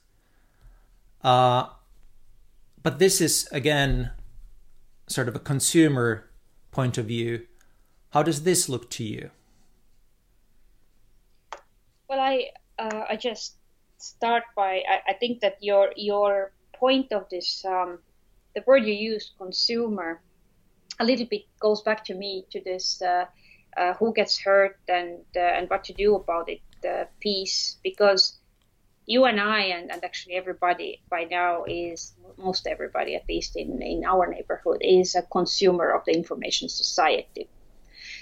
[1.23, 1.69] Uh,
[2.83, 4.11] but this is again
[5.07, 6.29] sort of a consumer
[6.69, 7.47] point of view.
[8.11, 9.31] How does this look to you?
[12.15, 13.57] Well, I uh, I just
[13.97, 17.99] start by I, I, think that your your point of this um,
[18.55, 20.21] the word you use consumer
[20.97, 23.25] a little bit goes back to me to this uh,
[23.75, 26.61] uh, who gets hurt and uh, and what to do about it
[27.19, 28.37] piece because
[29.05, 33.81] you and I and, and actually everybody by now is most everybody at least in
[33.81, 37.49] in our neighborhood is a consumer of the information society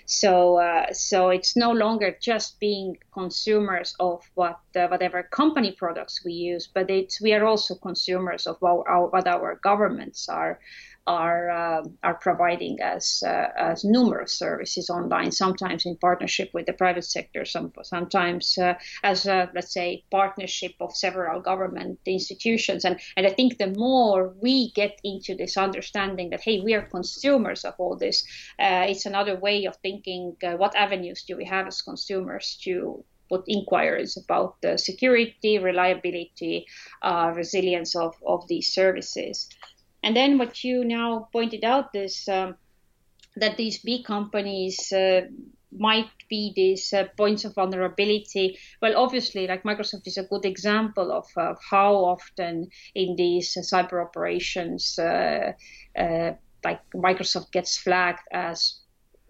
[0.06, 6.24] so uh, so it's no longer just being consumers of what uh, whatever company products
[6.26, 10.60] we use, but it's we are also consumers of our, our, what our governments are
[11.06, 15.32] are uh, are providing us, uh, as numerous services online.
[15.32, 20.74] Sometimes in partnership with the private sector, some sometimes uh, as a let's say partnership
[20.80, 22.86] of several government institutions.
[22.86, 26.84] And and I think the more we get into this understanding that hey, we are
[26.84, 28.24] consumers of all this,
[28.60, 30.38] uh, it's another way of thinking.
[30.44, 36.66] Uh, what avenues do we have as consumers to put inquiries about the security, reliability,
[37.02, 39.50] uh, resilience of, of these services.
[40.04, 42.56] And then what you now pointed out is um,
[43.38, 45.22] that these big companies uh,
[45.72, 48.58] might be these uh, points of vulnerability.
[48.82, 53.62] Well, obviously, like Microsoft is a good example of, of how often in these uh,
[53.62, 55.54] cyber operations, uh,
[55.98, 56.34] uh,
[56.64, 58.80] like Microsoft gets flagged as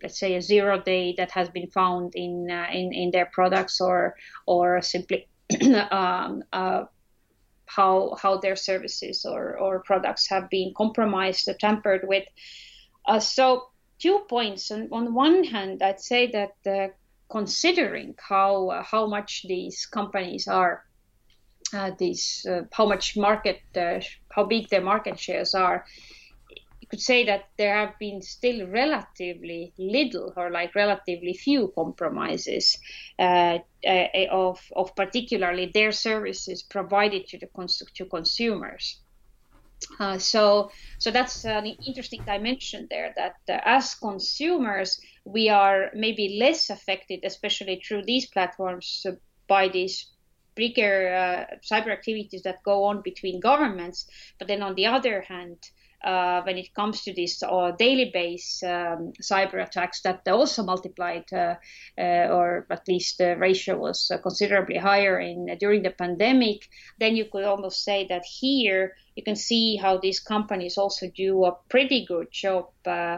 [0.01, 3.79] let's say a zero day that has been found in uh, in, in their products
[3.79, 4.15] or
[4.45, 5.27] or simply
[5.91, 6.83] um, uh,
[7.75, 12.25] how how their services or, or products have been compromised or tampered with.
[13.05, 13.69] Uh, so
[13.99, 14.71] two points.
[14.71, 16.93] On, on one hand, I'd say that uh,
[17.29, 20.85] considering how uh, how much these companies are,
[21.73, 23.99] uh, these uh, how much market uh,
[24.35, 25.85] how big their market shares are,
[26.93, 32.77] could say that there have been still relatively little or like relatively few compromises
[33.17, 39.01] uh, uh, of, of particularly their services provided to the cons- to consumers.
[39.99, 40.69] Uh, so,
[40.99, 43.11] so that's an interesting dimension there.
[43.17, 49.13] That uh, as consumers, we are maybe less affected, especially through these platforms, uh,
[49.47, 50.11] by these
[50.53, 54.05] bigger uh, cyber activities that go on between governments.
[54.37, 55.57] But then, on the other hand,
[56.03, 61.25] uh, when it comes to this uh, daily base um, cyber attacks that also multiplied
[61.31, 61.55] uh,
[61.97, 66.67] uh or at least the ratio was uh, considerably higher in during the pandemic
[66.99, 71.45] then you could almost say that here you can see how these companies also do
[71.45, 73.17] a pretty good job uh,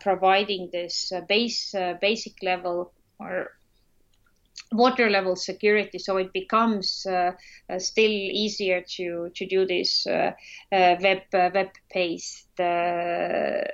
[0.00, 3.57] providing this base basic level or
[4.72, 7.32] water level security so it becomes uh,
[7.70, 10.32] uh, still easier to to do this uh,
[10.72, 13.64] uh web uh, web based uh,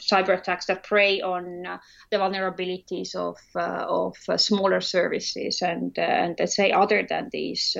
[0.00, 1.62] cyber attacks that prey on
[2.10, 7.76] the vulnerabilities of of smaller services and and let's say other than these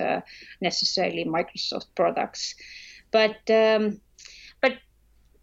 [0.60, 2.56] necessarily Microsoft products.
[3.12, 4.00] But um,
[4.60, 4.72] but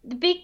[0.03, 0.37] the big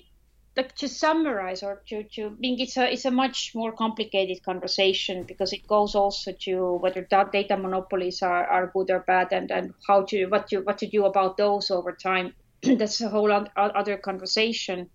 [0.55, 5.23] like to summarize or to, to think it's a it's a much more complicated conversation
[5.23, 9.73] because it goes also to whether data monopolies are, are good or bad and, and
[9.87, 12.33] how to what to what to do about those over time.
[12.63, 14.89] That's a whole other conversation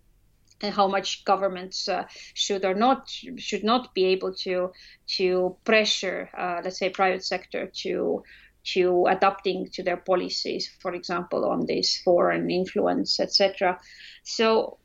[0.61, 4.71] and how much governments uh, should or not should not be able to
[5.07, 8.23] to pressure uh, let's say private sector to
[8.63, 13.79] to adapting to their policies for example on this foreign influence etc
[14.23, 14.77] so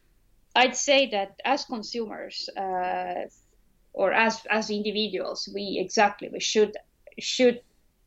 [0.55, 3.26] I'd say that as consumers uh,
[3.92, 6.76] or as as individuals, we exactly we should
[7.18, 7.61] should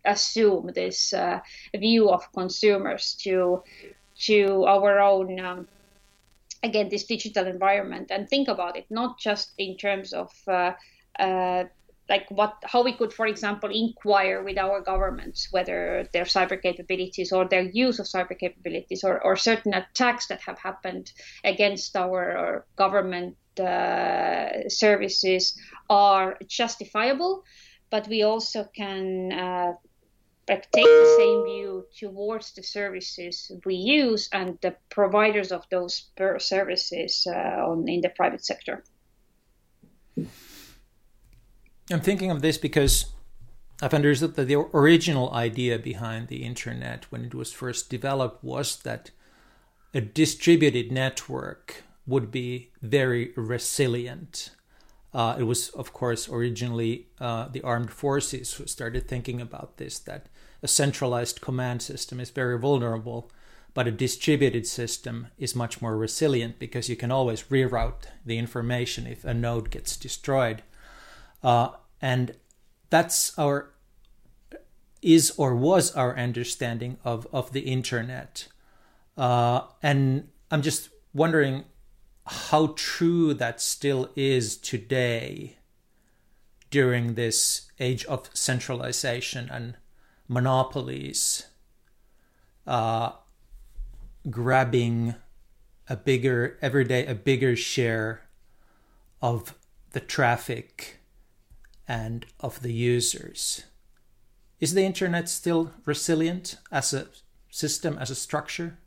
[0.05, 1.39] assume this uh,
[1.75, 3.63] view of consumers to
[4.19, 5.67] to our own um,
[6.63, 10.71] again this digital environment and think about it not just in terms of uh,
[11.19, 11.63] uh
[12.09, 17.31] like what how we could for example inquire with our governments whether their cyber capabilities
[17.31, 21.11] or their use of cyber capabilities or, or certain attacks that have happened
[21.43, 25.57] against our government uh, services
[25.89, 27.43] are justifiable
[27.89, 29.73] but we also can uh,
[30.47, 37.27] take the same view towards the services we use and the providers of those services
[37.27, 38.83] uh, on, in the private sector.
[41.91, 43.13] I'm thinking of this because
[43.81, 48.77] I've understood that the original idea behind the internet when it was first developed was
[48.77, 49.11] that
[49.93, 54.49] a distributed network would be very resilient.
[55.13, 59.99] Uh, it was, of course, originally uh, the armed forces who started thinking about this
[59.99, 60.27] that
[60.63, 63.29] a centralized command system is very vulnerable.
[63.75, 69.05] but a distributed system is much more resilient because you can always reroute the information
[69.05, 70.63] if a node gets destroyed.
[71.43, 71.69] Uh,
[72.01, 72.35] and
[72.89, 73.71] that's our
[75.01, 78.47] is or was our understanding of, of the internet.
[79.15, 81.65] Uh, and I'm just wondering
[82.25, 85.57] how true that still is today
[86.71, 89.77] during this age of centralization and
[90.27, 91.47] monopolies
[92.65, 93.11] uh,
[94.29, 95.13] grabbing
[95.87, 98.23] a bigger every day a bigger share
[99.21, 99.53] of
[99.91, 100.99] the traffic
[101.87, 103.63] and of the users.
[104.59, 107.07] Is the internet still resilient as a
[107.49, 108.77] system as a structure?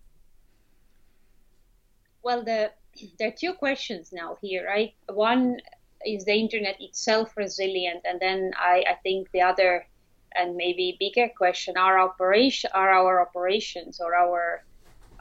[2.22, 2.72] Well the
[3.18, 4.94] there are two questions now here, right?
[5.08, 5.60] One
[6.04, 9.86] is the internet itself resilient, and then I, I think the other
[10.34, 14.64] and maybe bigger question are operation are our operations or our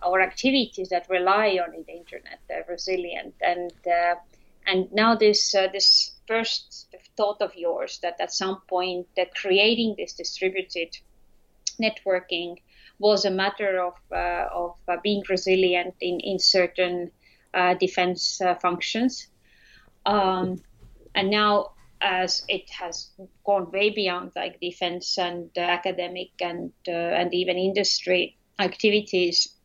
[0.03, 3.35] our activities that rely on the internet they're resilient?
[3.41, 4.15] And uh,
[4.65, 9.95] and now this uh, this first thought of yours that at some point that creating
[9.97, 10.97] this distributed
[11.81, 12.57] networking
[12.99, 17.11] was a matter of uh, of uh, being resilient in in certain
[17.53, 19.27] uh, defense uh, functions.
[20.05, 20.61] Um,
[21.15, 21.71] and now,
[22.01, 23.09] as it has
[23.45, 29.55] gone way beyond like defense and uh, academic and and even industry activities,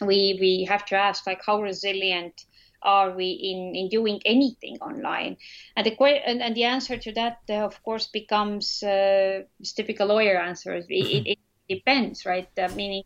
[0.00, 2.44] we we have to ask like how resilient
[2.84, 5.36] are we in, in doing anything online?
[5.76, 9.42] And the and, and the answer to that, uh, of course, becomes uh,
[9.74, 10.84] typical lawyer answers.
[10.88, 12.48] It, it, it depends, right?
[12.58, 13.04] Uh, meaning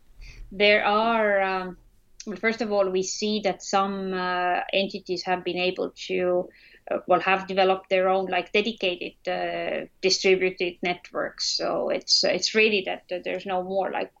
[0.51, 1.77] there are um,
[2.25, 6.49] well, first of all, we see that some uh, entities have been able to,
[6.91, 11.57] uh, well, have developed their own like dedicated uh, distributed networks.
[11.57, 14.11] So it's it's really that there's no more like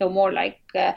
[0.00, 0.92] no more like uh,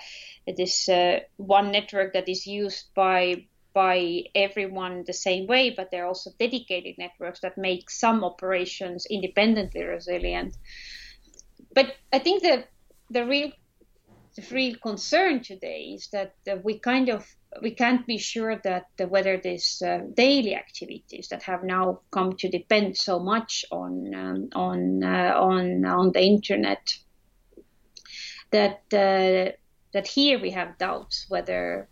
[0.57, 6.03] this uh, one network that is used by by everyone the same way, but there
[6.03, 10.57] are also dedicated networks that make some operations independently resilient.
[11.73, 12.65] But I think the
[13.11, 13.51] the real
[14.35, 17.25] the real concern today is that uh, we kind of
[17.61, 22.33] we can't be sure that uh, whether these uh, daily activities that have now come
[22.37, 26.81] to depend so much on um, on uh, on on the internet
[28.51, 29.51] that uh,
[29.93, 31.87] that here we have doubts whether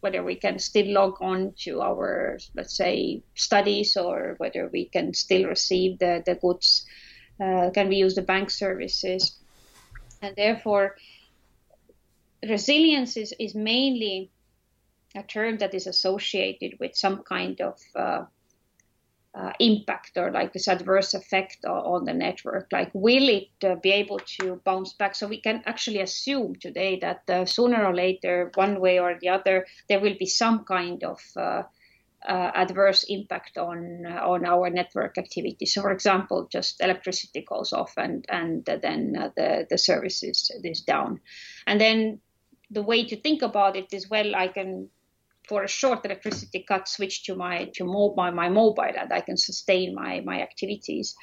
[0.00, 5.12] whether we can still log on to our let's say studies or whether we can
[5.14, 6.86] still receive the the goods
[7.40, 9.38] uh, can we use the bank services.
[10.20, 10.96] And therefore
[12.42, 14.30] resilience is, is mainly
[15.14, 18.24] a term that is associated with some kind of uh,
[19.34, 22.68] uh, impact or like this adverse effect on the network.
[22.72, 25.14] Like, will it uh, be able to bounce back?
[25.14, 29.28] So we can actually assume today that uh, sooner or later, one way or the
[29.28, 31.62] other, there will be some kind of uh,
[32.26, 35.66] uh, adverse impact on on our network activity.
[35.66, 40.80] So, for example, just electricity goes off and and then the the service is, is
[40.80, 41.20] down,
[41.66, 42.20] and then
[42.70, 44.88] the way to think about it is well, I can
[45.48, 49.36] for a short electricity cut switch to my to mobile my mobile and I can
[49.36, 51.14] sustain my my activities.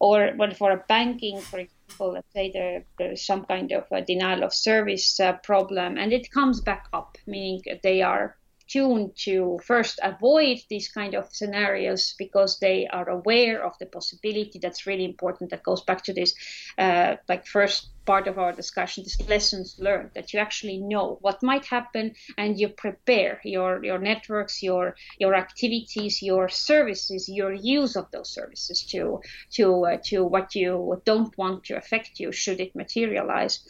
[0.00, 4.00] Or well, for a banking, for example, let's say there, there's some kind of a
[4.00, 8.37] denial of service uh, problem and it comes back up, meaning they are
[8.68, 14.58] tuned to first avoid these kind of scenarios because they are aware of the possibility.
[14.60, 15.50] That's really important.
[15.50, 16.34] That goes back to this
[16.76, 21.42] uh, like first part of our discussion this lessons learned that you actually know what
[21.42, 27.96] might happen and you prepare your your networks your your activities your services your use
[27.96, 32.60] of those services to to uh, to what you don't want to affect you should
[32.60, 33.60] it materialize.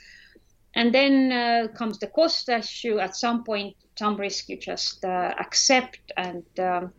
[0.74, 2.99] And then uh, comes the cost issue.
[2.99, 6.92] At some point, some risk you just uh, accept, and um,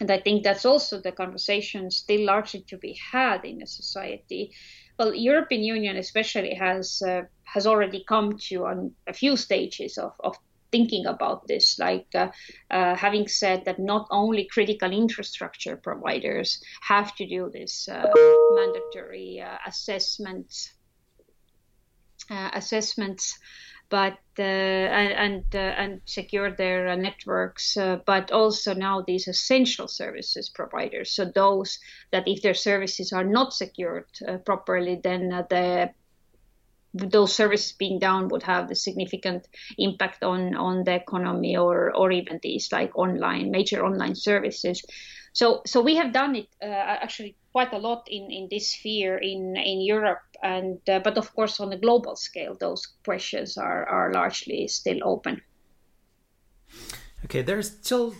[0.00, 4.52] and I think that's also the conversation still largely to be had in a society.
[4.98, 7.22] Well, European Union especially has uh,
[7.54, 10.36] has already come to on a few stages of, of
[10.70, 12.28] thinking about this, like uh,
[12.70, 18.06] uh, having said that not only critical infrastructure providers have to do this uh,
[18.54, 20.72] mandatory uh, assessments
[22.30, 23.38] uh, assessments
[23.92, 27.76] but uh, and and, uh, and secure their networks,
[28.06, 31.10] but also now these essential services providers.
[31.10, 31.78] So those
[32.10, 34.08] that if their services are not secured
[34.46, 35.90] properly, then the
[36.94, 42.10] those services being down would have a significant impact on on the economy or or
[42.10, 44.84] even these like online major online services
[45.32, 49.18] so so we have done it uh, actually quite a lot in, in this sphere
[49.18, 50.22] in, in Europe.
[50.42, 54.98] And uh, but of course, on a global scale, those questions are, are largely still
[55.04, 55.40] open.
[57.24, 58.14] Okay, there's still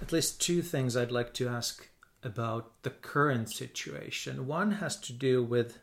[0.00, 1.88] at least two things I'd like to ask
[2.22, 4.46] about the current situation.
[4.46, 5.78] One has to do with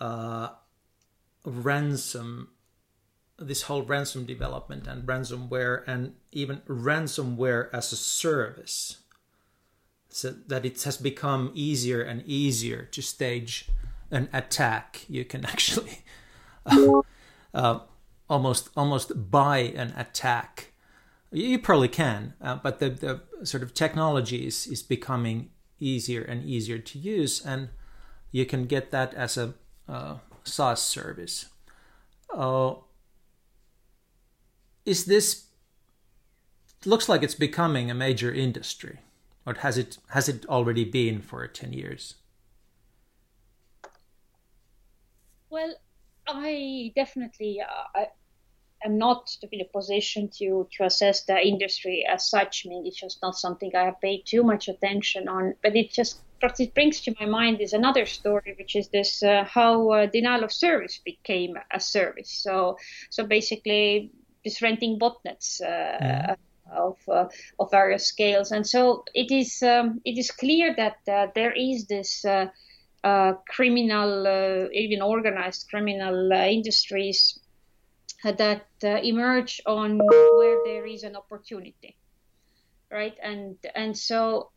[0.00, 0.48] uh,
[1.44, 2.50] ransom,
[3.38, 8.98] this whole ransom development and ransomware, and even ransomware as a service
[10.16, 13.68] so that it has become easier and easier to stage
[14.10, 15.04] an attack.
[15.10, 16.04] You can actually
[16.64, 17.02] uh,
[17.52, 17.80] uh,
[18.26, 20.72] almost almost buy an attack.
[21.30, 26.42] You probably can, uh, but the, the sort of technology is, is becoming easier and
[26.46, 27.68] easier to use, and
[28.32, 29.52] you can get that as a
[29.86, 31.46] uh, SaaS service.
[32.34, 32.76] Uh,
[34.86, 35.48] is this
[36.86, 39.00] looks like it's becoming a major industry?
[39.46, 42.14] Or has it has it already been for 10 years?
[45.48, 45.74] Well
[46.28, 48.08] i definitely uh, I,
[48.84, 52.66] am not in a position to to assess the industry as such.
[52.66, 55.92] I mean it's just not something i have paid too much attention on but it
[55.92, 59.90] just what it brings to my mind is another story, which is this uh, how
[59.90, 62.30] uh, denial of service became a service.
[62.30, 62.76] So,
[63.10, 64.10] so basically,
[64.44, 66.36] this renting botnets uh, mm
[66.72, 71.28] of uh, of various scales, and so it is um, it is clear that uh,
[71.34, 72.24] there is this.
[72.24, 72.46] Uh,
[73.48, 74.26] criminal,
[74.72, 77.38] even organized criminal industries
[78.24, 81.96] that emerge on where there is an opportunity,
[82.90, 83.14] right?
[83.22, 84.50] And and so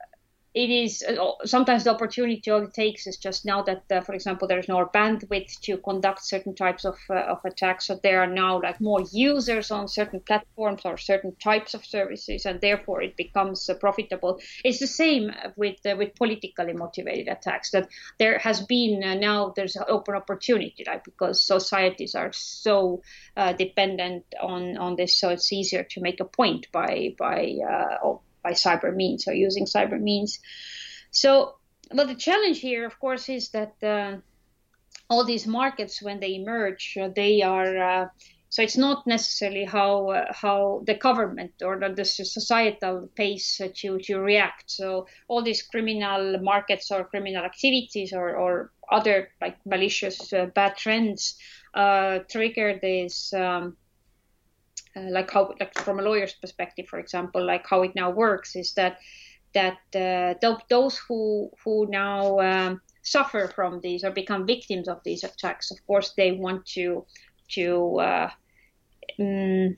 [0.56, 4.14] it is uh, sometimes the opportunity all it takes is just now that, uh, for
[4.14, 7.86] example, there's no bandwidth to conduct certain types of, uh, of attacks.
[7.86, 12.46] So there are now like more users on certain platforms or certain types of services,
[12.46, 14.40] and therefore it becomes uh, profitable.
[14.64, 17.70] It's the same with uh, with politically motivated attacks.
[17.72, 17.88] That
[18.18, 21.04] there has been uh, now there's an open opportunity, right?
[21.04, 23.02] Because societies are so
[23.58, 27.56] dependent on on this, so it's easier to make a point by by
[28.44, 30.40] by cyber means or using cyber means.
[31.12, 31.56] So,
[31.92, 34.18] but the challenge here, of course, is that uh,
[35.10, 37.78] all these markets, when they emerge, uh, they are.
[37.78, 38.08] Uh,
[38.52, 44.00] so it's not necessarily how uh, how the government or the, the societal pace to
[44.00, 44.72] to react.
[44.72, 50.78] So all these criminal markets or criminal activities or, or other like malicious uh, bad
[50.78, 51.36] trends
[51.76, 53.34] uh, trigger this.
[53.34, 53.78] Um,
[54.96, 58.56] uh, like how like from a lawyer's perspective for example like how it now works
[58.56, 58.98] is that
[59.54, 60.34] that uh,
[60.70, 65.78] those who who now um, suffer from these or become victims of these attacks of
[65.88, 67.06] course they want to
[67.50, 68.30] to uh,
[69.20, 69.76] um,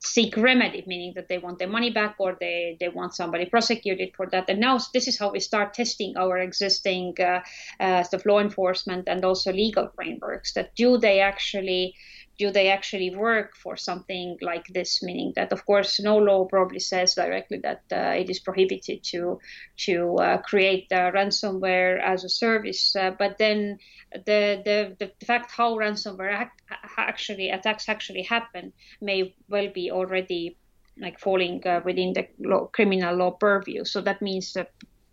[0.00, 4.14] seek remedy, meaning that they want their money back or they, they want somebody prosecuted
[4.16, 4.48] for that.
[4.48, 7.40] And now this is how we start testing our existing uh,
[7.80, 10.52] uh, law enforcement and also legal frameworks.
[10.54, 11.94] That do they actually
[12.38, 15.02] do they actually work for something like this?
[15.02, 19.40] Meaning that, of course, no law probably says directly that uh, it is prohibited to
[19.86, 22.94] to uh, create ransomware as a service.
[22.96, 23.78] Uh, but then
[24.12, 26.48] the, the the fact how ransomware
[26.96, 30.56] actually attacks actually happen may well be already
[31.00, 33.84] like falling uh, within the law, criminal law purview.
[33.84, 34.70] So that means that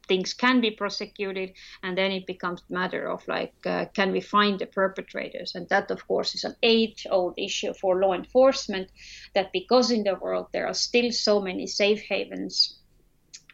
[0.08, 1.54] things can be prosecuted
[1.84, 5.56] and then it becomes a matter of like uh, can we find the perpetrators?
[5.56, 8.90] And that of course is an age old issue for law enforcement
[9.34, 12.80] that because in the world there are still so many safe havens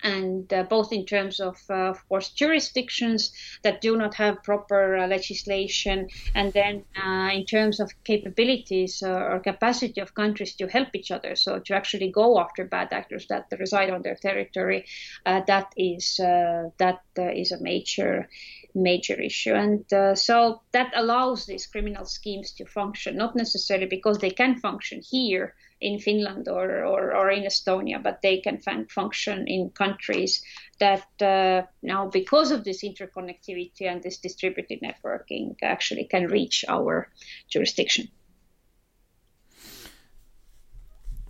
[0.03, 3.31] and uh, both in terms of, uh, of course, jurisdictions
[3.63, 9.39] that do not have proper uh, legislation, and then uh, in terms of capabilities or
[9.39, 13.45] capacity of countries to help each other, so to actually go after bad actors that
[13.59, 14.85] reside on their territory,
[15.25, 18.27] uh, that is uh, that is a major
[18.73, 19.53] major issue.
[19.53, 24.59] And uh, so that allows these criminal schemes to function, not necessarily because they can
[24.59, 29.69] function here in Finland or, or, or in Estonia, but they can fun- function in
[29.71, 30.43] countries
[30.79, 37.09] that uh, now, because of this interconnectivity and this distributed networking, actually can reach our
[37.49, 38.07] jurisdiction.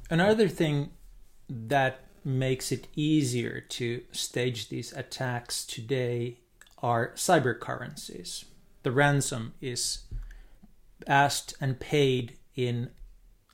[0.09, 0.91] Another thing
[1.49, 6.39] that makes it easier to stage these attacks today
[6.79, 8.45] are cyber currencies.
[8.83, 9.99] The ransom is
[11.07, 12.89] asked and paid in,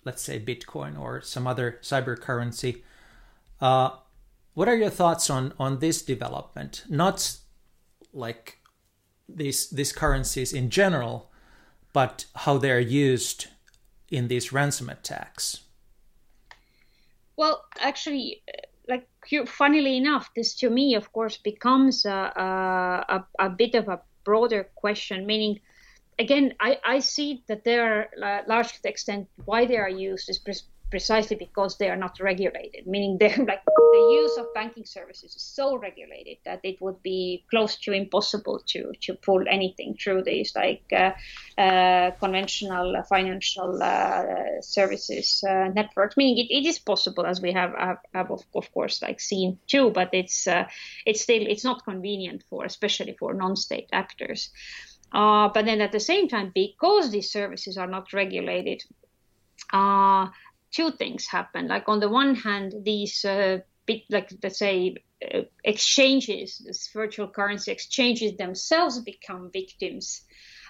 [0.07, 2.83] let's say, Bitcoin or some other cyber currency.
[3.59, 3.89] Uh,
[4.53, 6.83] what are your thoughts on on this development?
[6.89, 7.37] Not
[8.13, 8.59] like
[9.29, 11.29] these these currencies in general,
[11.93, 13.47] but how they are used
[14.09, 15.45] in these ransom attacks.
[17.35, 18.41] Well, actually,
[18.87, 19.05] like
[19.45, 22.19] funnily enough, this to me, of course, becomes a,
[23.09, 25.59] a, a bit of a broader question, meaning
[26.19, 30.39] again, I, I see that they are uh, large extent why they are used is
[30.89, 35.41] precisely because they are not regulated, meaning they're like the use of banking services is
[35.41, 40.53] so regulated that it would be close to impossible to to pull anything through these
[40.55, 41.11] like uh,
[41.59, 44.23] uh, conventional financial uh,
[44.61, 46.15] services uh, networks.
[46.15, 49.59] Meaning it, it is possible, as we have have, have of, of, course like seen
[49.67, 50.65] too, but it's uh,
[51.05, 54.49] it's still it's not convenient for especially for non-state actors.
[55.11, 58.83] Uh, but then at the same time, because these services are not regulated,
[59.71, 60.27] uh,
[60.71, 61.67] two things happen.
[61.67, 64.95] Like on the one hand, these uh, bit, like let's say
[65.33, 70.21] uh, exchanges, virtual currency exchanges themselves become victims.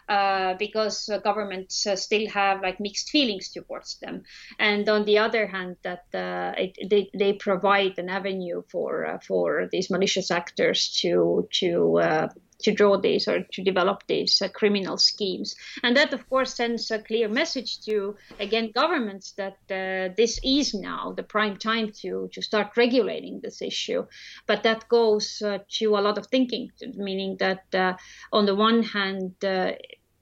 [0.10, 4.24] Uh, because uh, governments uh, still have like mixed feelings towards them,
[4.58, 9.20] and on the other hand, that uh, it, they, they provide an avenue for uh,
[9.20, 12.30] for these malicious actors to to
[12.60, 15.56] to draw these or to develop these uh, criminal schemes.
[15.84, 20.74] And that, of course, sends a clear message to, again, governments that uh, this is
[20.74, 24.06] now the prime time to, to start regulating this issue.
[24.48, 27.94] But that goes uh, to a lot of thinking, meaning that uh,
[28.32, 29.74] on the one hand, uh,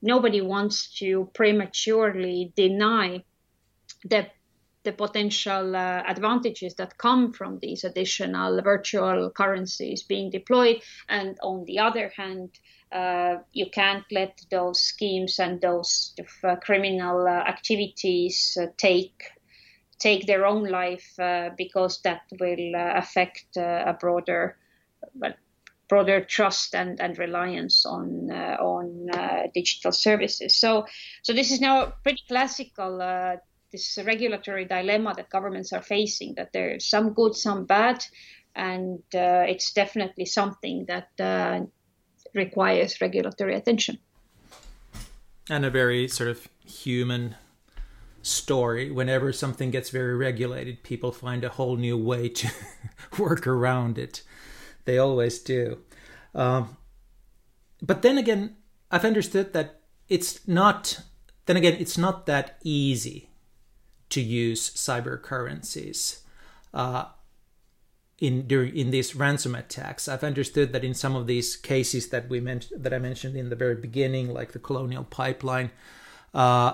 [0.02, 3.22] nobody wants to prematurely deny
[4.04, 4.26] the
[4.86, 10.80] the potential uh, advantages that come from these additional virtual currencies being deployed.
[11.08, 12.50] And on the other hand,
[12.92, 16.14] uh, you can't let those schemes and those
[16.44, 19.24] uh, criminal uh, activities uh, take
[19.98, 24.56] take their own life uh, because that will affect a broader
[25.88, 30.56] broader trust and, and reliance on uh, on uh, digital services.
[30.56, 30.86] So
[31.22, 33.36] so this is now pretty classical uh,
[33.76, 38.02] this regulatory dilemma that governments are facing that there's some good some bad
[38.54, 41.60] and uh, it's definitely something that uh,
[42.34, 43.98] requires regulatory attention.
[45.50, 47.36] And a very sort of human
[48.22, 48.90] story.
[48.90, 52.50] Whenever something gets very regulated people find a whole new way to
[53.18, 54.22] work around it.
[54.86, 55.78] They always do.
[56.34, 56.76] Um,
[57.82, 58.56] but then again
[58.90, 61.00] i've understood that it's not
[61.46, 63.28] then again it's not that easy
[64.16, 66.22] to use cyber currencies
[66.72, 67.04] uh,
[68.18, 70.08] in during in these ransom attacks.
[70.08, 73.50] I've understood that in some of these cases that we mentioned that I mentioned in
[73.50, 75.70] the very beginning, like the Colonial Pipeline,
[76.32, 76.72] uh,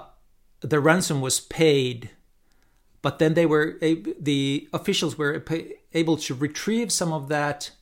[0.61, 2.11] the ransom was paid,
[3.03, 5.45] but then they were the officials were
[5.93, 7.73] able to retrieve some of that,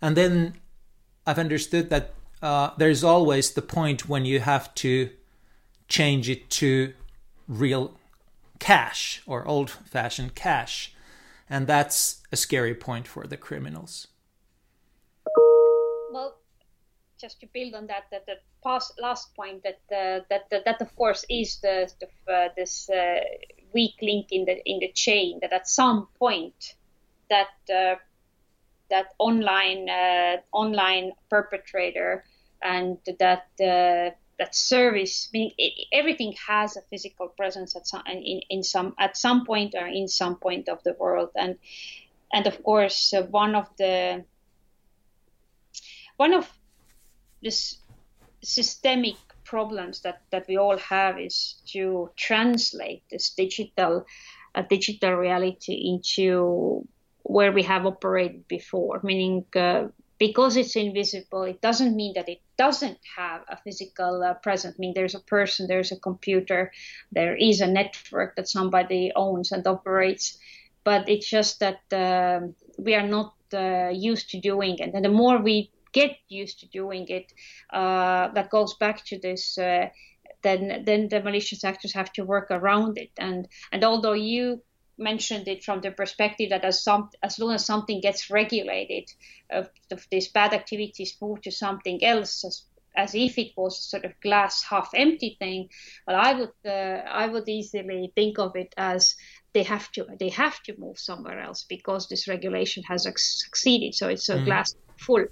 [0.00, 0.54] and then
[1.26, 5.10] I've understood that uh, there's always the point when you have to
[5.88, 6.94] change it to
[7.48, 7.98] real
[8.62, 10.94] cash or old fashioned cash.
[11.50, 14.06] And that's a scary point for the criminals.
[16.12, 16.38] Well,
[17.20, 20.80] just to build on that, that the past, last point that, uh, that, that that
[20.80, 23.20] of course is the, the uh, this uh,
[23.74, 26.74] weak link in the in the chain that at some point
[27.28, 27.96] that uh,
[28.90, 32.24] that online uh, online perpetrator
[32.62, 38.40] and that uh, that service meaning it, everything has a physical presence at some in,
[38.50, 41.30] in some at some point or in some point of the world.
[41.36, 41.58] And
[42.32, 44.24] and of course uh, one of the
[46.16, 46.48] one of
[47.42, 47.78] this
[48.42, 54.06] systemic problems that that we all have is to translate this digital
[54.54, 56.86] uh, digital reality into
[57.24, 59.86] where we have operated before meaning uh,
[60.22, 64.76] because it's invisible, it doesn't mean that it doesn't have a physical uh, presence.
[64.78, 66.70] I mean, there's a person, there's a computer,
[67.10, 70.38] there is a network that somebody owns and operates,
[70.84, 72.46] but it's just that uh,
[72.78, 74.94] we are not uh, used to doing it.
[74.94, 77.32] And the more we get used to doing it,
[77.72, 79.58] uh, that goes back to this.
[79.58, 79.88] Uh,
[80.44, 83.10] then, then the malicious actors have to work around it.
[83.18, 84.62] And and although you
[84.98, 89.10] mentioned it from the perspective that as some as long as something gets regulated,
[89.52, 89.64] uh,
[90.10, 92.62] these bad activities move to something else as,
[92.96, 95.68] as if it was sort of glass half empty thing.
[96.06, 99.14] But I would uh, I would easily think of it as
[99.52, 103.94] they have to they have to move somewhere else because this regulation has succeeded.
[103.94, 104.44] So it's a mm.
[104.44, 105.26] glass full.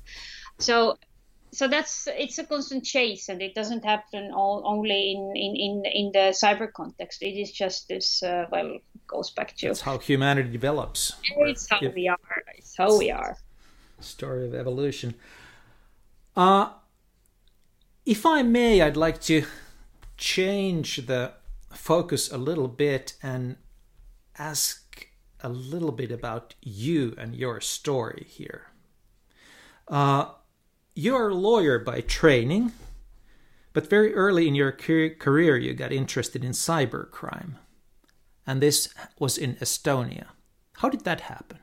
[0.59, 0.99] So
[1.53, 5.82] so that's it's a constant chase and it doesn't happen all, only in, in, in,
[5.92, 7.22] in the cyber context.
[7.22, 11.14] It is just this uh, well goes back to it's how humanity develops.
[11.38, 12.18] It's how we are.
[12.57, 13.36] It's how we are.
[14.01, 15.14] Story of evolution.
[16.36, 16.70] Uh
[18.07, 19.44] if i may i'd like to
[20.16, 21.30] change the
[21.70, 23.57] focus a little bit and
[24.38, 25.07] ask
[25.42, 28.68] a little bit about you and your story here.
[29.88, 30.26] Uh,
[30.95, 32.72] you're a lawyer by training,
[33.72, 37.55] but very early in your career you got interested in cybercrime.
[38.47, 40.26] And this was in Estonia.
[40.78, 41.59] How did that happen?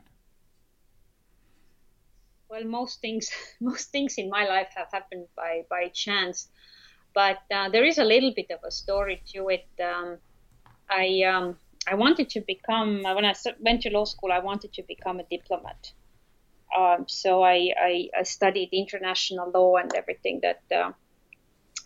[2.48, 6.48] Well, most things, most things in my life have happened by by chance,
[7.14, 9.66] but uh, there is a little bit of a story to it.
[9.82, 10.18] Um,
[10.88, 14.32] I um, I wanted to become when I went to law school.
[14.32, 15.92] I wanted to become a diplomat.
[16.76, 20.92] Um, so I, I, I, studied international law and everything that uh,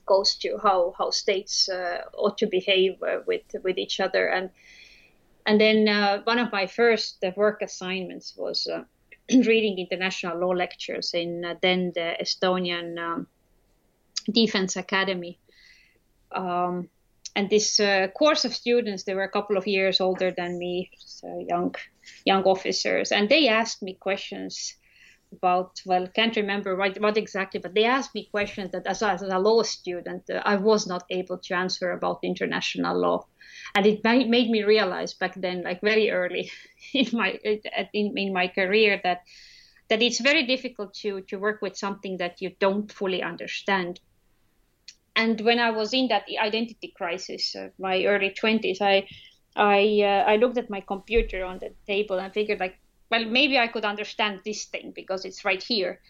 [0.06, 4.26] goes to how how states uh, ought to behave uh, with with each other.
[4.28, 4.50] And
[5.46, 8.84] and then uh, one of my first work assignments was uh,
[9.46, 13.26] reading international law lectures in uh, then the Estonian um,
[14.30, 15.38] Defense Academy.
[16.32, 16.88] Um,
[17.34, 20.90] and this uh, course of students, they were a couple of years older than me,
[20.98, 21.74] so young,
[22.24, 24.74] young officers, and they asked me questions
[25.32, 29.22] about well can't remember what, what exactly but they asked me questions that as, as
[29.22, 33.26] a law student uh, i was not able to answer about international law.
[33.74, 36.50] And it made me realize back then like very early
[36.92, 37.38] in my
[37.92, 39.22] in, in my career that
[39.88, 44.00] that it's very difficult to to work with something that you don't fully understand
[45.14, 49.06] and when I was in that identity crisis, uh, my early 20s, I
[49.54, 52.78] I uh, I looked at my computer on the table and figured like,
[53.10, 56.00] well, maybe I could understand this thing because it's right here.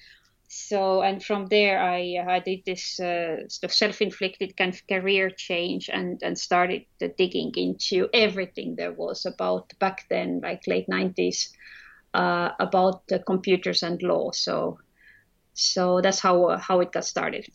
[0.48, 5.30] So and from there, I I did this uh, sort of self-inflicted kind of career
[5.30, 6.84] change and and started
[7.18, 11.48] digging into everything there was about back then, like late 90s,
[12.14, 14.30] uh, about computers and law.
[14.32, 14.78] So
[15.54, 17.46] so that's how how it got started.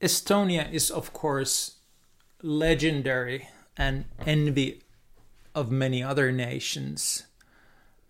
[0.00, 1.76] Estonia is, of course,
[2.42, 4.82] legendary and envy
[5.54, 7.24] of many other nations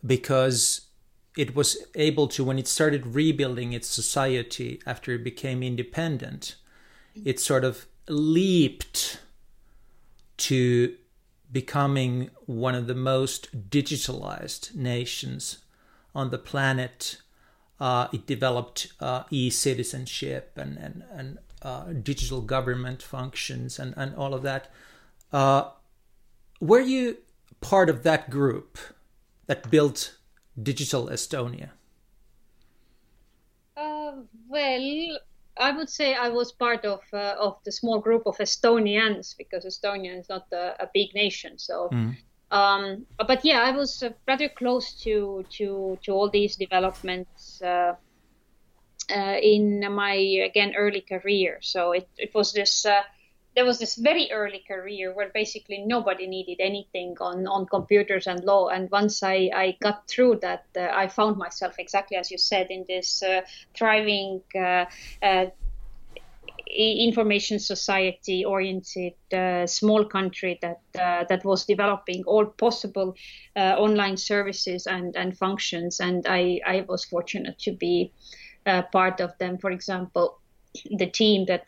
[0.04, 0.82] because
[1.36, 6.56] it was able to, when it started rebuilding its society after it became independent,
[7.24, 9.20] it sort of leaped
[10.36, 10.94] to
[11.52, 15.58] becoming one of the most digitalized nations
[16.14, 17.20] on the planet.
[17.78, 24.34] Uh, it developed uh, e-citizenship and, and, and uh, digital government functions and, and all
[24.34, 24.68] of that.
[25.32, 25.70] Uh,
[26.60, 27.18] were you
[27.60, 28.78] part of that group
[29.46, 30.16] that built
[30.60, 31.70] Digital Estonia?
[33.76, 34.12] Uh,
[34.48, 35.18] well,
[35.56, 39.64] I would say I was part of uh, of the small group of Estonians because
[39.64, 41.58] Estonia is not a, a big nation.
[41.58, 42.16] So, mm.
[42.50, 47.62] um, but yeah, I was uh, rather close to to to all these developments.
[49.10, 51.58] Uh, in my again early career.
[51.62, 53.02] So it, it was this uh,
[53.56, 58.44] there was this very early career where basically nobody needed anything on, on computers and
[58.44, 58.68] law.
[58.68, 62.68] And once I, I got through that, uh, I found myself exactly as you said
[62.70, 63.40] in this uh,
[63.76, 64.84] thriving uh,
[65.22, 65.46] uh,
[66.72, 69.14] information society oriented
[69.68, 73.16] small country that that was developing all possible
[73.56, 78.12] online services and, and functions and I, I was fortunate to be
[78.66, 79.58] uh, part of them.
[79.58, 80.38] For example,
[80.90, 81.66] the team that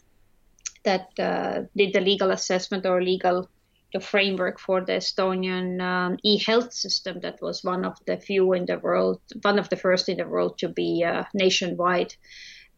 [0.84, 3.49] that uh, did the legal assessment or legal
[3.93, 8.64] the framework for the Estonian um, e-health system that was one of the few in
[8.66, 12.14] the world, one of the first in the world to be uh, nationwide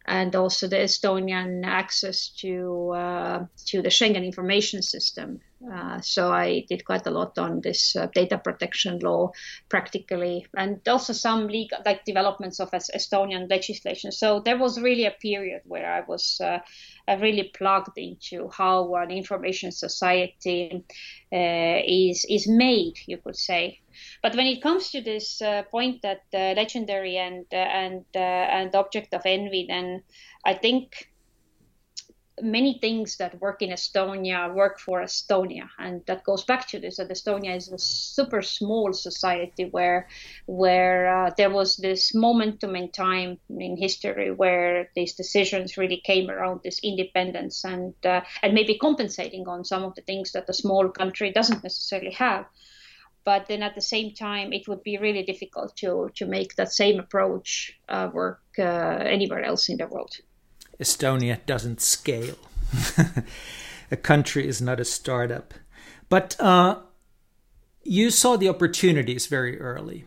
[0.07, 5.40] and also the Estonian access to uh, to the Schengen information system.
[5.72, 9.32] Uh, so I did quite a lot on this uh, data protection law
[9.70, 14.12] practically, and also some legal like developments of Estonian legislation.
[14.12, 16.59] So there was really a period where I was uh,
[17.09, 20.84] really plugged into how an information society
[21.32, 23.80] uh, is is made, you could say.
[24.22, 28.74] But when it comes to this uh, point that uh, legendary and uh, and and
[28.74, 30.03] object of envy, then
[30.45, 31.09] I think
[32.42, 36.97] many things that work in Estonia work for Estonia, and that goes back to this
[36.97, 40.09] that Estonia is a super small society where
[40.47, 46.30] where uh, there was this momentum in time in history where these decisions really came
[46.30, 50.55] around this independence and uh, and maybe compensating on some of the things that a
[50.55, 52.47] small country doesn't necessarily have
[53.25, 56.72] but then at the same time it would be really difficult to to make that
[56.72, 60.16] same approach uh, work uh, anywhere else in the world.
[60.81, 62.37] Estonia doesn't scale.
[63.91, 65.55] A country is not a startup.
[66.09, 66.79] But uh,
[67.85, 70.07] you saw the opportunities very early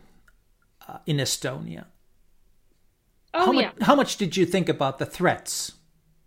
[0.86, 1.86] uh, in estonia.
[3.32, 3.66] Oh, how, yeah.
[3.66, 5.72] much, how much did you think about the threats?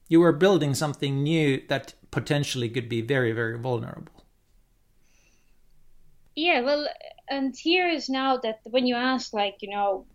[0.08, 4.21] You were building something new that potentially could be very very vulnerable
[6.36, 6.88] Yeah, well,
[7.30, 10.06] and here is now that when you ask, like, you know,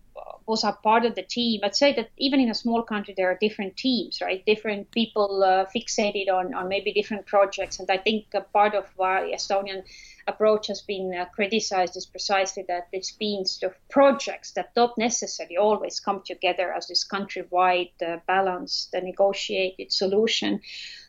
[0.47, 1.61] was a part of the team.
[1.63, 4.43] I'd say that even in a small country, there are different teams, right?
[4.45, 7.79] Different people uh, fixated on, on maybe different projects.
[7.79, 9.83] And I think a part of why Estonian
[10.27, 15.57] approach has been uh, criticized is precisely that been sort of projects that don't necessarily
[15.57, 20.59] always come together as this countrywide uh, balanced, uh, negotiated solution.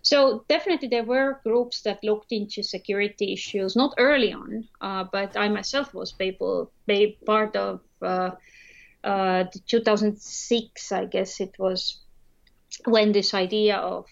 [0.02, 5.36] So definitely there were groups that looked into security issues, not early on, uh, but
[5.36, 6.70] I myself was able,
[7.26, 8.30] part of uh,
[9.04, 12.00] uh, 2006, I guess it was
[12.84, 14.06] when this idea of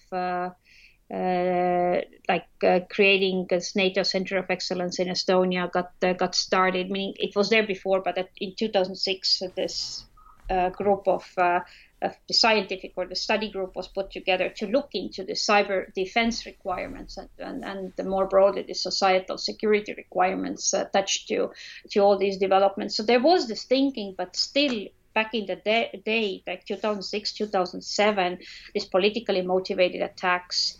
[1.10, 6.90] like uh, creating this NATO Center of Excellence in Estonia got uh, got started.
[6.90, 10.04] Meaning it was there before, but in 2006, this
[10.50, 15.24] uh, group of, the scientific or the study group was put together to look into
[15.24, 17.28] the cyber defense requirements and,
[17.64, 21.50] and, and more broadly the societal security requirements attached to
[21.90, 22.96] to all these developments.
[22.96, 28.38] So there was this thinking, but still back in the day, day like 2006, 2007,
[28.74, 30.76] these politically motivated attacks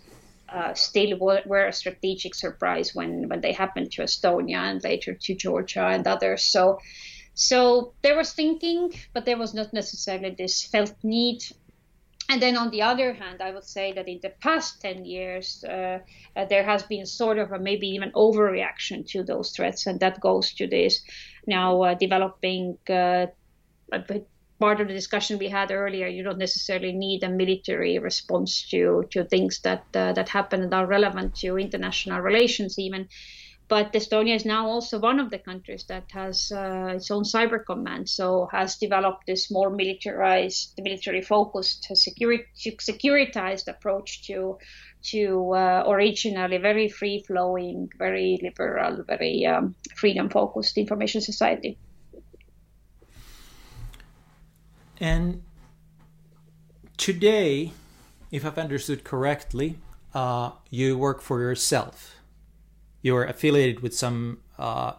[0.49, 5.35] uh, still were, a strategic surprise when, when they happened to Estonia and later to
[5.35, 6.43] Georgia and others.
[6.45, 6.79] So,
[7.35, 11.43] so there was thinking, but there was not necessarily this felt need.
[12.29, 15.63] And then on the other hand, I would say that in the past 10 years,
[15.63, 16.01] uh,
[16.35, 19.87] uh, there has been sort of a maybe even overreaction to those threats.
[19.87, 21.03] And that goes to this
[21.47, 23.27] now uh, developing uh,
[23.93, 24.29] a bit
[24.59, 29.05] part of the discussion we had earlier, you don't necessarily need a military response to
[29.11, 33.09] to things that uh, that happen and are relevant to international relations even.
[33.69, 37.65] But Estonia is now also one of the countries that has uh, its own cyber
[37.65, 44.59] command, so has developed this more militarized, military-focused, security, securitized approach to
[45.11, 51.79] to uh, originally very free-flowing, very liberal, very um, freedom-focused information society.
[55.01, 55.43] And
[56.97, 57.73] today,
[58.31, 59.79] if I've understood correctly,
[60.15, 62.17] uh, you work for yourself.
[63.03, 64.95] You're affiliated with some uh,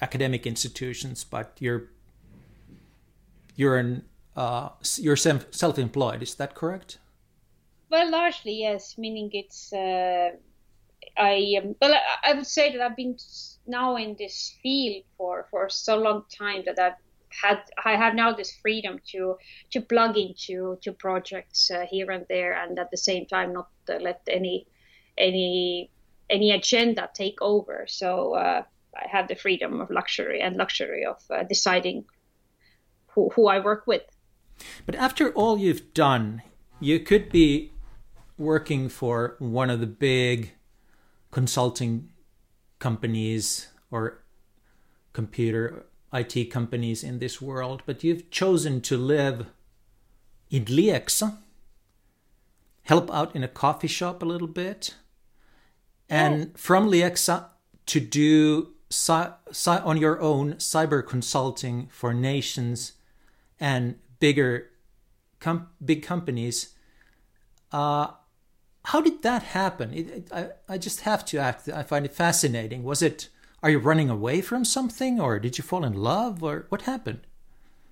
[0.00, 1.90] academic institutions, but you're
[3.54, 6.22] you're an uh, you're self-employed.
[6.22, 6.98] Is that correct?
[7.90, 8.98] Well, largely yes.
[8.98, 10.30] Meaning it's uh,
[11.16, 13.16] I um, well I would say that I've been
[13.66, 18.32] now in this field for for so long time that I've had I have now
[18.32, 19.36] this freedom to
[19.70, 23.68] to plug into to projects uh, here and there, and at the same time not
[23.88, 24.66] uh, let any
[25.18, 25.90] any
[26.30, 27.86] any agenda take over.
[27.88, 28.62] So uh,
[28.94, 32.04] I have the freedom of luxury and luxury of uh, deciding
[33.08, 34.02] who who I work with.
[34.86, 36.42] But after all you've done,
[36.80, 37.72] you could be
[38.38, 40.52] working for one of the big
[41.30, 42.10] consulting
[42.78, 44.22] companies or
[45.12, 49.46] computer IT companies in this world, but you've chosen to live
[50.50, 51.38] in Lieksa,
[52.84, 54.94] help out in a coffee shop a little bit,
[56.08, 56.56] and oh.
[56.56, 57.46] from Lieksa
[57.86, 58.72] to do
[59.66, 62.92] on your own cyber consulting for nations
[63.58, 64.70] and bigger
[65.40, 66.74] com- big companies.
[67.72, 68.08] Uh,
[68.84, 69.92] how did that happen?
[69.92, 71.68] It, it, I, I just have to act.
[71.68, 72.84] I find it fascinating.
[72.84, 73.28] Was it
[73.62, 77.20] are you running away from something, or did you fall in love, or what happened?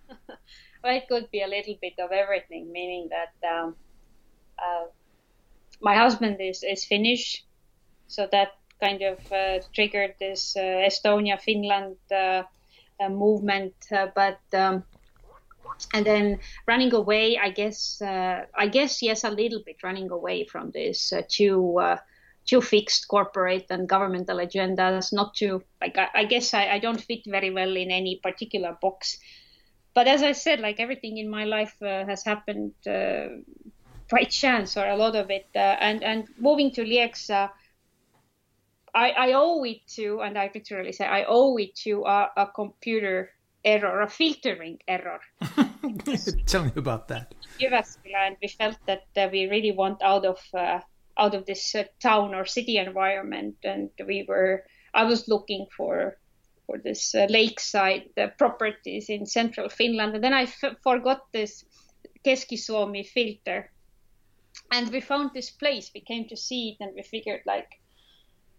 [0.28, 3.74] well, it could be a little bit of everything, meaning that um,
[4.58, 4.84] uh,
[5.80, 7.44] my husband is, is Finnish,
[8.08, 12.42] so that kind of uh, triggered this uh, Estonia Finland uh,
[13.00, 13.74] uh, movement.
[13.90, 14.84] Uh, but um,
[15.92, 20.70] and then running away, I guess, I guess yes, a little bit running away from
[20.70, 21.96] this to
[22.47, 27.01] too fixed corporate and governmental agendas, not too like I, I guess I, I, don't
[27.01, 29.18] fit very well in any particular box.
[29.95, 33.28] But as I said, like everything in my life uh, has happened uh,
[34.11, 35.47] by chance or a lot of it.
[35.55, 37.51] Uh, and and moving to Lieksa,
[38.95, 42.47] I, I owe it to, and I literally say I owe it to a, a
[42.47, 43.30] computer
[43.64, 45.20] error, a filtering error.
[46.47, 47.34] Tell me about that.
[47.59, 50.80] Jyväskylä, and we felt that uh, we really want out of uh,
[51.16, 54.64] out of this uh, town or city environment, and we were.
[54.94, 56.16] I was looking for
[56.66, 58.08] for this uh, lakeside
[58.38, 61.64] properties in central Finland, and then I f- forgot this
[62.24, 63.70] Keski-Suomi filter,
[64.70, 65.90] and we found this place.
[65.94, 67.68] We came to see it, and we figured like,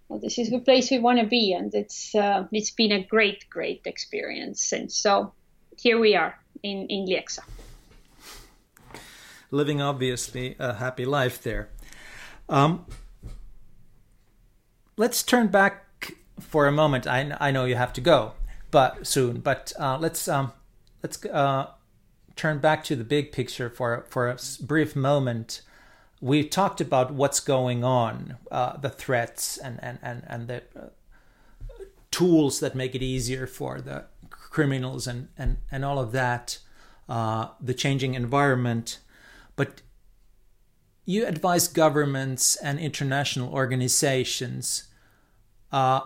[0.07, 3.03] well, this is the place we want to be, and it's uh, it's been a
[3.03, 4.95] great, great experience since.
[4.95, 5.33] So
[5.77, 6.33] here we are
[6.63, 7.43] in in Lieksa.
[9.51, 11.69] Living obviously a happy life there.
[12.47, 12.85] Um,
[14.97, 15.85] let's turn back
[16.39, 17.07] for a moment.
[17.07, 18.33] I I know you have to go,
[18.71, 19.39] but soon.
[19.39, 20.51] But uh, let's um,
[21.01, 21.67] let's uh,
[22.35, 25.61] turn back to the big picture for for a brief moment.
[26.21, 30.87] We talked about what's going on, uh, the threats, and and and and the uh,
[32.11, 36.59] tools that make it easier for the criminals and and and all of that,
[37.09, 38.99] uh, the changing environment,
[39.55, 39.81] but
[41.05, 44.85] you advise governments and international organizations.
[45.71, 46.01] Uh,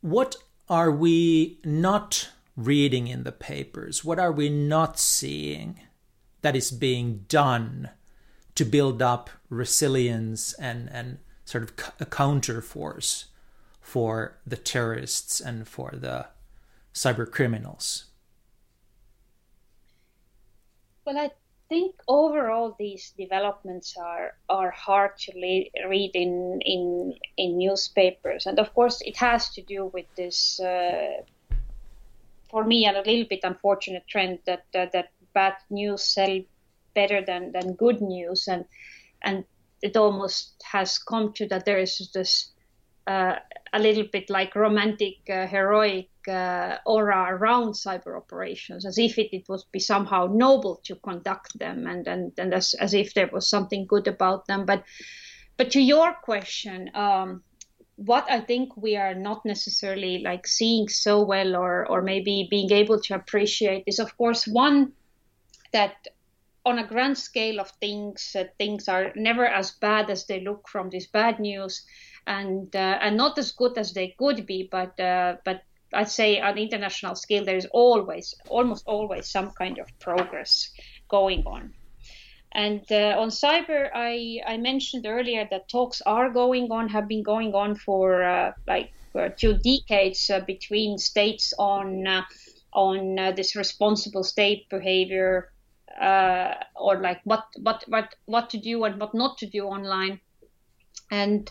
[0.00, 0.36] what
[0.68, 4.04] are we not reading in the papers?
[4.04, 5.80] What are we not seeing
[6.42, 7.90] that is being done
[8.56, 13.26] to build up resilience and, and sort of a counter force
[13.80, 16.26] for the terrorists and for the
[16.92, 18.06] cyber criminals?
[21.04, 21.30] Well, I
[21.68, 25.32] think overall these developments are are hard to
[25.88, 30.60] read in in in newspapers, and of course it has to do with this.
[30.60, 31.22] Uh,
[32.50, 36.40] for me, and a little bit unfortunate trend that uh, that bad news sell
[36.94, 38.64] better than than good news, and
[39.22, 39.44] and
[39.82, 42.53] it almost has come to that there is this
[43.06, 43.36] uh,
[43.72, 49.34] a little bit like romantic, uh, heroic uh, aura around cyber operations, as if it,
[49.36, 53.28] it would be somehow noble to conduct them, and and, and as, as if there
[53.32, 54.64] was something good about them.
[54.64, 54.84] But
[55.56, 57.42] but to your question, um,
[57.96, 62.72] what I think we are not necessarily like seeing so well, or or maybe being
[62.72, 64.92] able to appreciate, is of course one
[65.72, 66.06] that
[66.64, 70.68] on a grand scale of things, uh, things are never as bad as they look
[70.68, 71.84] from this bad news
[72.26, 75.62] and uh, and not as good as they could be, but uh, but
[75.92, 80.70] I'd say on international scale there is always almost always some kind of progress
[81.08, 81.74] going on.
[82.52, 87.24] And uh, on cyber, I, I mentioned earlier that talks are going on, have been
[87.24, 92.06] going on for uh, like uh, two decades uh, between states on
[92.72, 95.52] on this responsible state behavior,
[96.76, 100.20] or like what what what what to do and what not to do online.
[101.10, 101.50] And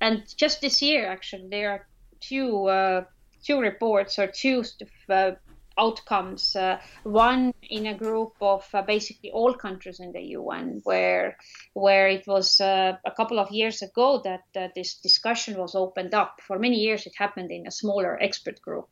[0.00, 1.86] and just this year, actually, there are
[2.20, 3.04] two uh,
[3.42, 4.64] two reports or two
[5.08, 5.32] uh,
[5.78, 6.54] outcomes.
[6.56, 11.36] Uh, one in a group of uh, basically all countries in the UN, where
[11.74, 16.14] where it was uh, a couple of years ago that uh, this discussion was opened
[16.14, 16.40] up.
[16.46, 18.88] For many years, it happened in a smaller expert group.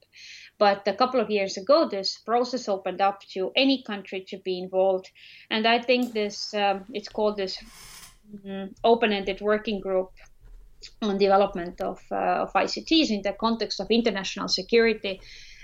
[0.59, 4.59] But a couple of years ago, this process opened up to any country to be
[4.59, 5.09] involved,
[5.51, 7.59] and I think this um, it's called this
[8.45, 10.11] um, open-ended working group
[11.03, 15.21] on development of, uh, of ICTs in the context of international security.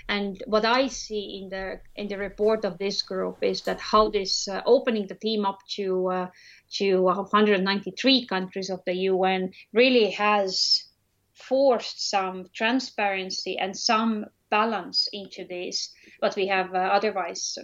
[0.07, 4.09] And what I see in the in the report of this group is that how
[4.09, 6.27] this uh, opening the team up to uh,
[6.73, 10.85] to 193 countries of the UN really has
[11.33, 17.57] forced some transparency and some balance into this, what we have uh, otherwise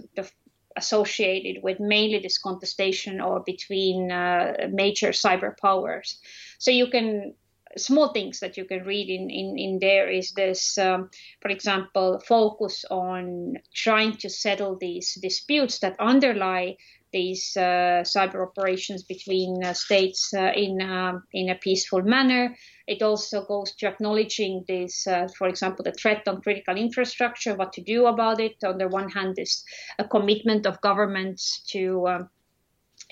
[0.77, 6.19] associated with mainly this contestation or between uh, major cyber powers.
[6.59, 7.33] So you can
[7.77, 11.09] small things that you can read in, in, in there is this, um,
[11.41, 16.75] for example, focus on trying to settle these disputes that underlie
[17.11, 22.55] these uh, cyber operations between uh, states uh, in um, in a peaceful manner.
[22.87, 27.73] It also goes to acknowledging this, uh, for example, the threat on critical infrastructure, what
[27.73, 28.55] to do about it.
[28.63, 29.63] On the one hand, is
[29.99, 32.29] a commitment of governments to um,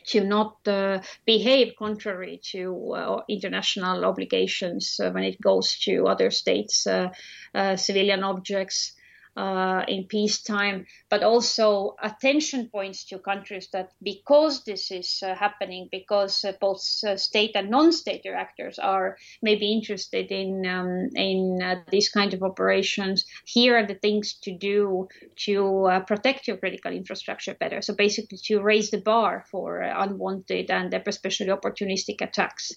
[0.07, 6.31] to not uh, behave contrary to uh, international obligations uh, when it goes to other
[6.31, 7.09] states' uh,
[7.53, 8.93] uh, civilian objects
[9.39, 15.87] uh, in peacetime, but also attention points to countries that because this is uh, happening,
[15.91, 21.75] because uh, both uh, state and non-state actors are maybe interested in um, in uh,
[21.89, 25.07] these kind of operations, here are the things to do
[25.45, 27.81] to uh, protect your critical infrastructure better.
[27.81, 32.73] So basically, to raise the bar for unwanted and especially opportunistic attacks.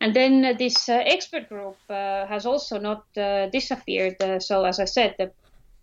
[0.00, 3.04] And then uh, this uh, expert group uh, has also not
[3.52, 4.16] disappeared.
[4.40, 5.30] so, as I said, the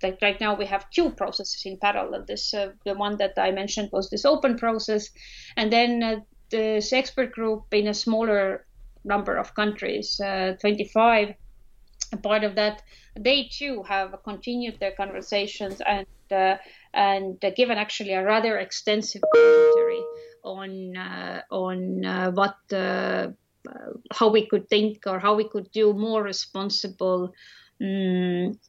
[0.03, 2.25] like right now we have two processes in parallel.
[2.27, 5.09] This uh, the one that I mentioned was this open process,
[5.57, 6.19] and then uh,
[6.49, 8.65] this expert group in a smaller
[9.03, 11.35] number of countries, uh, 25.
[12.21, 12.83] Part of that,
[13.19, 16.57] they too have continued their conversations and uh,
[16.93, 20.03] and given actually a rather extensive commentary
[20.43, 22.55] on uh, on uh, what
[24.13, 27.33] how we could think or how we could do more responsible.
[27.81, 28.59] Um,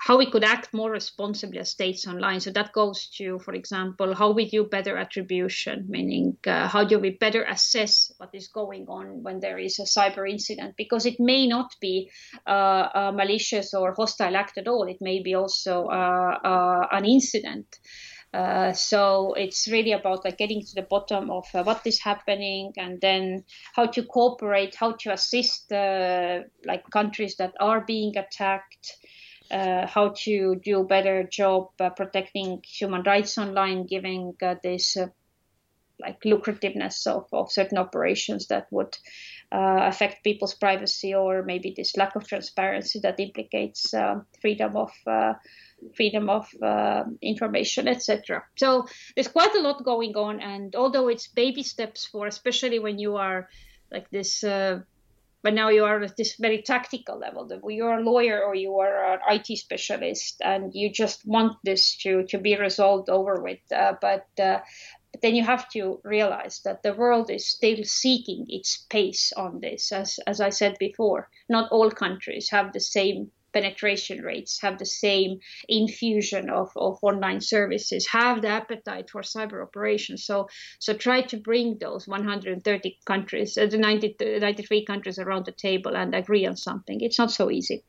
[0.00, 2.40] how we could act more responsibly as states online.
[2.40, 6.98] So that goes to, for example, how we do better attribution, meaning uh, how do
[6.98, 11.20] we better assess what is going on when there is a cyber incident, because it
[11.20, 12.10] may not be
[12.48, 14.88] uh, a malicious or hostile act at all.
[14.88, 17.66] It may be also uh, uh an incident.
[18.32, 22.72] Uh, so it's really about like getting to the bottom of uh, what is happening
[22.76, 23.44] and then
[23.74, 28.96] how to cooperate, how to assist uh, like countries that are being attacked,
[29.50, 34.96] uh, how to do a better job uh, protecting human rights online, giving this
[36.00, 38.96] like lucrativeness of, of certain operations that would
[39.52, 43.92] affect people's privacy or maybe this lack of transparency that implicates
[44.40, 44.90] freedom of
[45.94, 48.44] freedom of uh, information, etc.
[48.56, 52.98] So there's quite a lot going on, and although it's baby steps for, especially when
[52.98, 53.48] you are
[53.90, 54.80] like this, uh,
[55.42, 57.46] but now you are at this very tactical level.
[57.46, 61.96] That you're a lawyer or you are an IT specialist, and you just want this
[61.98, 63.60] to to be resolved over with.
[63.72, 64.60] Uh, but uh,
[65.12, 69.60] but then you have to realize that the world is still seeking its pace on
[69.60, 69.92] this.
[69.92, 74.86] As as I said before, not all countries have the same penetration rates, have the
[74.86, 80.24] same infusion of, of online services, have the appetite for cyber operations.
[80.24, 80.48] So,
[80.78, 85.96] so try to bring those 130 countries, uh, the 90, 93 countries around the table
[85.96, 87.00] and agree on something.
[87.00, 87.82] It's not so easy.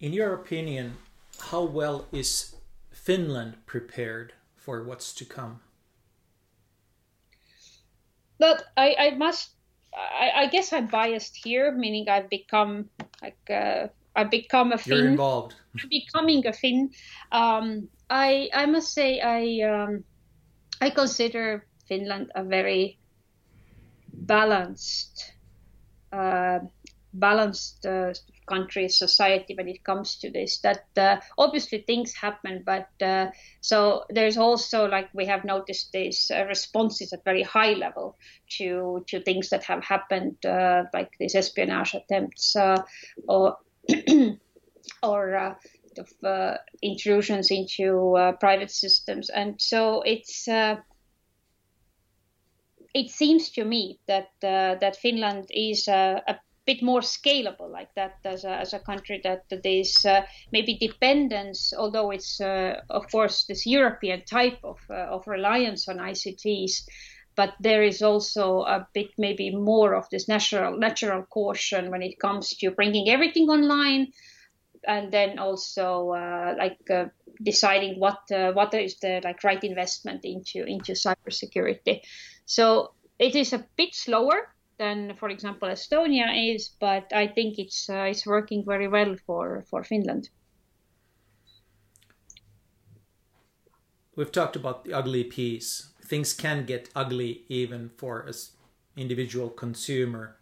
[0.00, 0.96] In your opinion,
[1.50, 2.54] how well is
[2.90, 5.60] Finland prepared for what's to come?
[8.38, 9.50] But I, I must
[9.94, 12.88] I, I, guess I'm biased here, meaning I've become
[13.22, 14.96] like uh, I become a Finn.
[14.96, 15.54] You're involved.
[15.88, 16.90] Becoming a Finn.
[17.32, 20.04] Um, I I must say I um,
[20.80, 22.98] I consider Finland a very
[24.12, 25.32] balanced
[26.12, 26.58] uh,
[27.12, 28.12] balanced uh,
[28.48, 33.26] country society when it comes to this that uh, obviously things happen but uh,
[33.60, 38.16] so there's also like we have noticed these uh, responses at very high level
[38.48, 42.80] to to things that have happened uh, like these espionage attempts uh,
[43.28, 43.56] or
[45.02, 45.54] or uh,
[45.98, 49.30] of, uh, intrusions into uh, private systems.
[49.30, 50.76] And so it's uh,
[52.94, 58.18] it seems to me that uh, that Finland is a bit more scalable like that
[58.24, 60.20] as a, as a country that, that is uh,
[60.52, 66.82] maybe dependence, although it's of course this European type of of reliance on ICTs
[67.40, 72.20] but there is also a bit maybe more of this natural natural caution when it
[72.20, 74.12] comes to bringing everything online
[74.86, 77.06] and then also uh, like uh,
[77.42, 82.00] deciding what uh, what is the like right investment into into cybersecurity.
[82.44, 84.38] So it is a bit slower
[84.78, 89.64] than for example Estonia is but I think it's uh, it's working very well for
[89.70, 90.28] for Finland.
[94.14, 98.50] We've talked about the ugly peace things can get ugly even for us
[98.96, 100.36] individual consumer.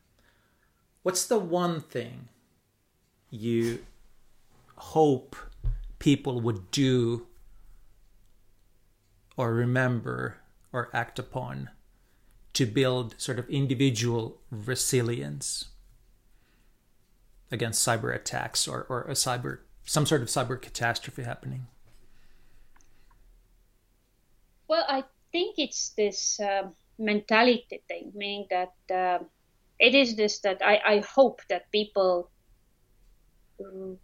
[1.02, 2.28] What's the one thing
[3.30, 3.84] you
[4.76, 5.36] hope
[5.98, 7.26] people would do
[9.36, 10.38] or remember
[10.72, 11.68] or act upon
[12.54, 15.66] to build sort of individual resilience
[17.50, 21.66] against cyber attacks or, or a cyber some sort of cyber catastrophe happening?
[24.66, 26.68] Well, I think it's this uh,
[26.98, 29.24] mentality thing, meaning that uh,
[29.78, 32.30] it is this that I, I hope that people
[33.64, 33.98] um,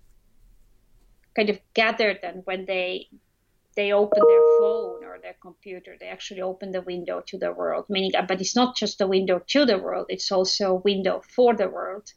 [1.35, 3.09] kind of gather then when they
[3.77, 7.87] they open their phone or their computer they actually open the window to the world.
[7.89, 11.57] Meaning but it's not just a window to the world it's also a window for
[11.57, 12.13] the world.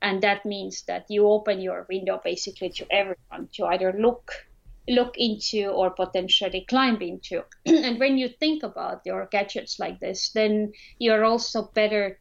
[0.00, 4.32] And that means that you open your window basically to everyone to either look
[4.88, 7.42] look into or potentially climb into.
[7.66, 12.18] and when you think about your gadgets like this, then you're also better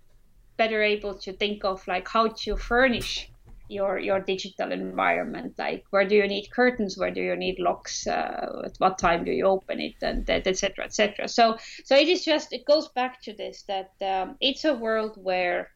[0.55, 3.27] better able to think of like how to furnish
[3.69, 5.55] your your digital environment.
[5.57, 6.97] Like where do you need curtains?
[6.97, 8.07] Where do you need locks?
[8.07, 9.95] Uh, at what time do you open it?
[10.01, 14.37] And etc etc so so it is just it goes back to this that um,
[14.39, 15.71] it's a world where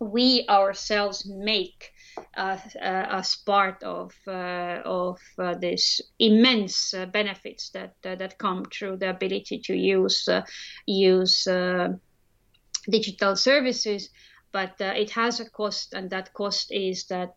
[0.00, 1.92] we ourselves make
[2.36, 9.10] uh, as part of uh, of uh, this immense benefits that that come through the
[9.10, 10.28] ability to use
[10.86, 11.44] use
[12.88, 14.10] digital services.
[14.52, 17.34] But it has a cost, and that cost is that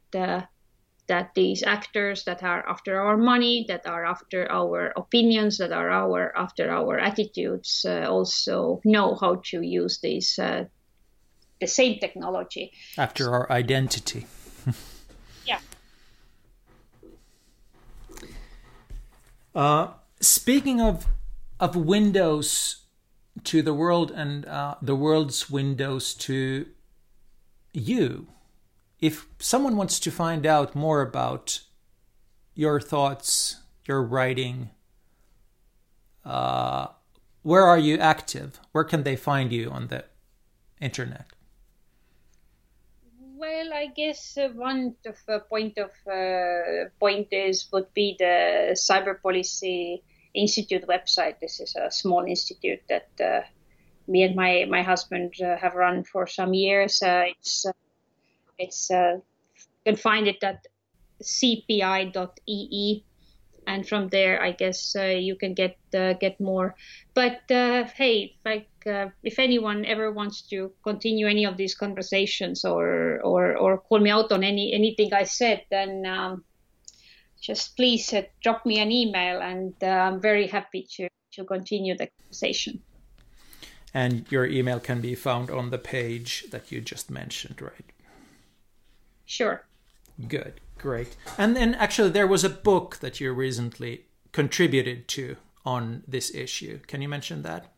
[1.07, 5.89] that these actors that are after our money, that are after our opinions, that are
[5.89, 10.65] our after our attitudes, uh, also know how to use these uh,
[11.59, 14.25] the same technology after our identity.
[19.55, 19.87] Uh,
[20.19, 21.07] speaking of
[21.59, 22.83] of windows
[23.43, 26.65] to the world and uh, the world's windows to
[27.71, 28.27] you,
[28.99, 31.61] if someone wants to find out more about
[32.53, 34.69] your thoughts, your writing,
[36.25, 36.87] uh,
[37.43, 38.59] where are you active?
[38.71, 40.05] Where can they find you on the
[40.81, 41.27] internet?
[43.43, 48.71] Well, I guess uh, one of uh, point of uh, point is would be the
[48.71, 50.01] Cyber Policy
[50.33, 51.41] Institute website.
[51.41, 53.41] This is a small institute that uh,
[54.07, 57.03] me and my my husband uh, have run for some years.
[57.03, 57.65] Uh, it's
[58.57, 59.21] it's you
[59.85, 60.65] can find it at
[61.21, 63.03] cpi.ee
[63.67, 66.75] and from there i guess uh, you can get uh, get more.
[67.13, 72.65] But uh, hey like uh, if anyone ever wants to continue any of these conversations
[72.65, 76.43] or or or call me out on any anything i said then um,
[77.41, 81.97] just please uh, drop me an email and uh, i'm very happy to to continue
[81.97, 82.81] the conversation.
[83.93, 87.91] And your email can be found on the page that you just mentioned right?
[89.25, 89.65] Sure.
[90.27, 91.15] Good Great.
[91.37, 96.79] And then actually, there was a book that you recently contributed to on this issue.
[96.87, 97.73] Can you mention that?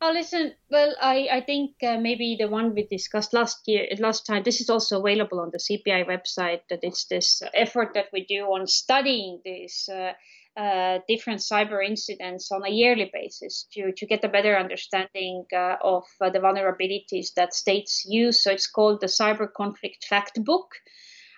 [0.00, 0.52] Oh, listen.
[0.68, 4.42] Well, I, I think uh, maybe the one we discussed last year, last time.
[4.42, 6.62] This is also available on the CPI website.
[6.70, 10.14] That it's this effort that we do on studying these uh,
[10.60, 15.76] uh, different cyber incidents on a yearly basis to to get a better understanding uh,
[15.80, 18.42] of uh, the vulnerabilities that states use.
[18.42, 20.72] So it's called the Cyber Conflict Fact Book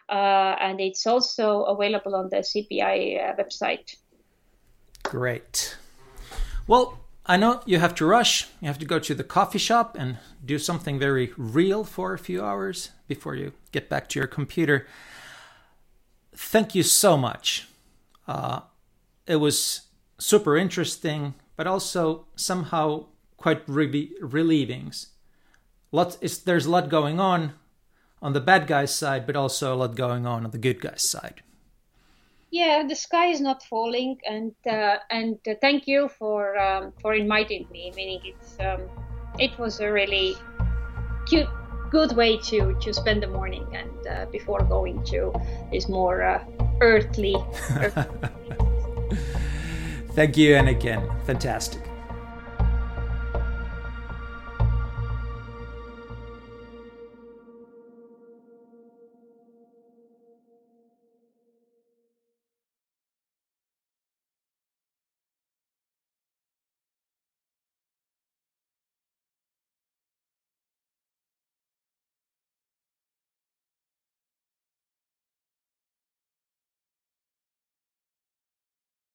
[0.09, 3.97] uh, and it's also available on the CPI uh, website.
[5.03, 5.77] Great.
[6.67, 8.49] Well, I know you have to rush.
[8.61, 12.19] You have to go to the coffee shop and do something very real for a
[12.19, 14.87] few hours before you get back to your computer.
[16.35, 17.69] Thank you so much.
[18.27, 18.61] Uh,
[19.27, 19.83] it was
[20.19, 23.07] super interesting, but also somehow
[23.37, 24.93] quite re- relieving.
[25.93, 27.55] Lots, there's a lot going on,
[28.25, 31.09] on the bad guys' side, but also a lot going on on the good guys'
[31.09, 31.43] side.
[32.51, 37.13] Yeah, the sky is not falling, and uh, and uh, thank you for um, for
[37.15, 37.93] inviting me.
[37.95, 38.89] Meaning it's um,
[39.39, 40.37] it was a really
[41.27, 41.49] cute,
[41.91, 45.33] good way to to spend the morning, and uh, before going to
[45.73, 46.43] is more uh,
[46.81, 47.37] earthly.
[50.15, 51.83] thank you, and again, fantastic.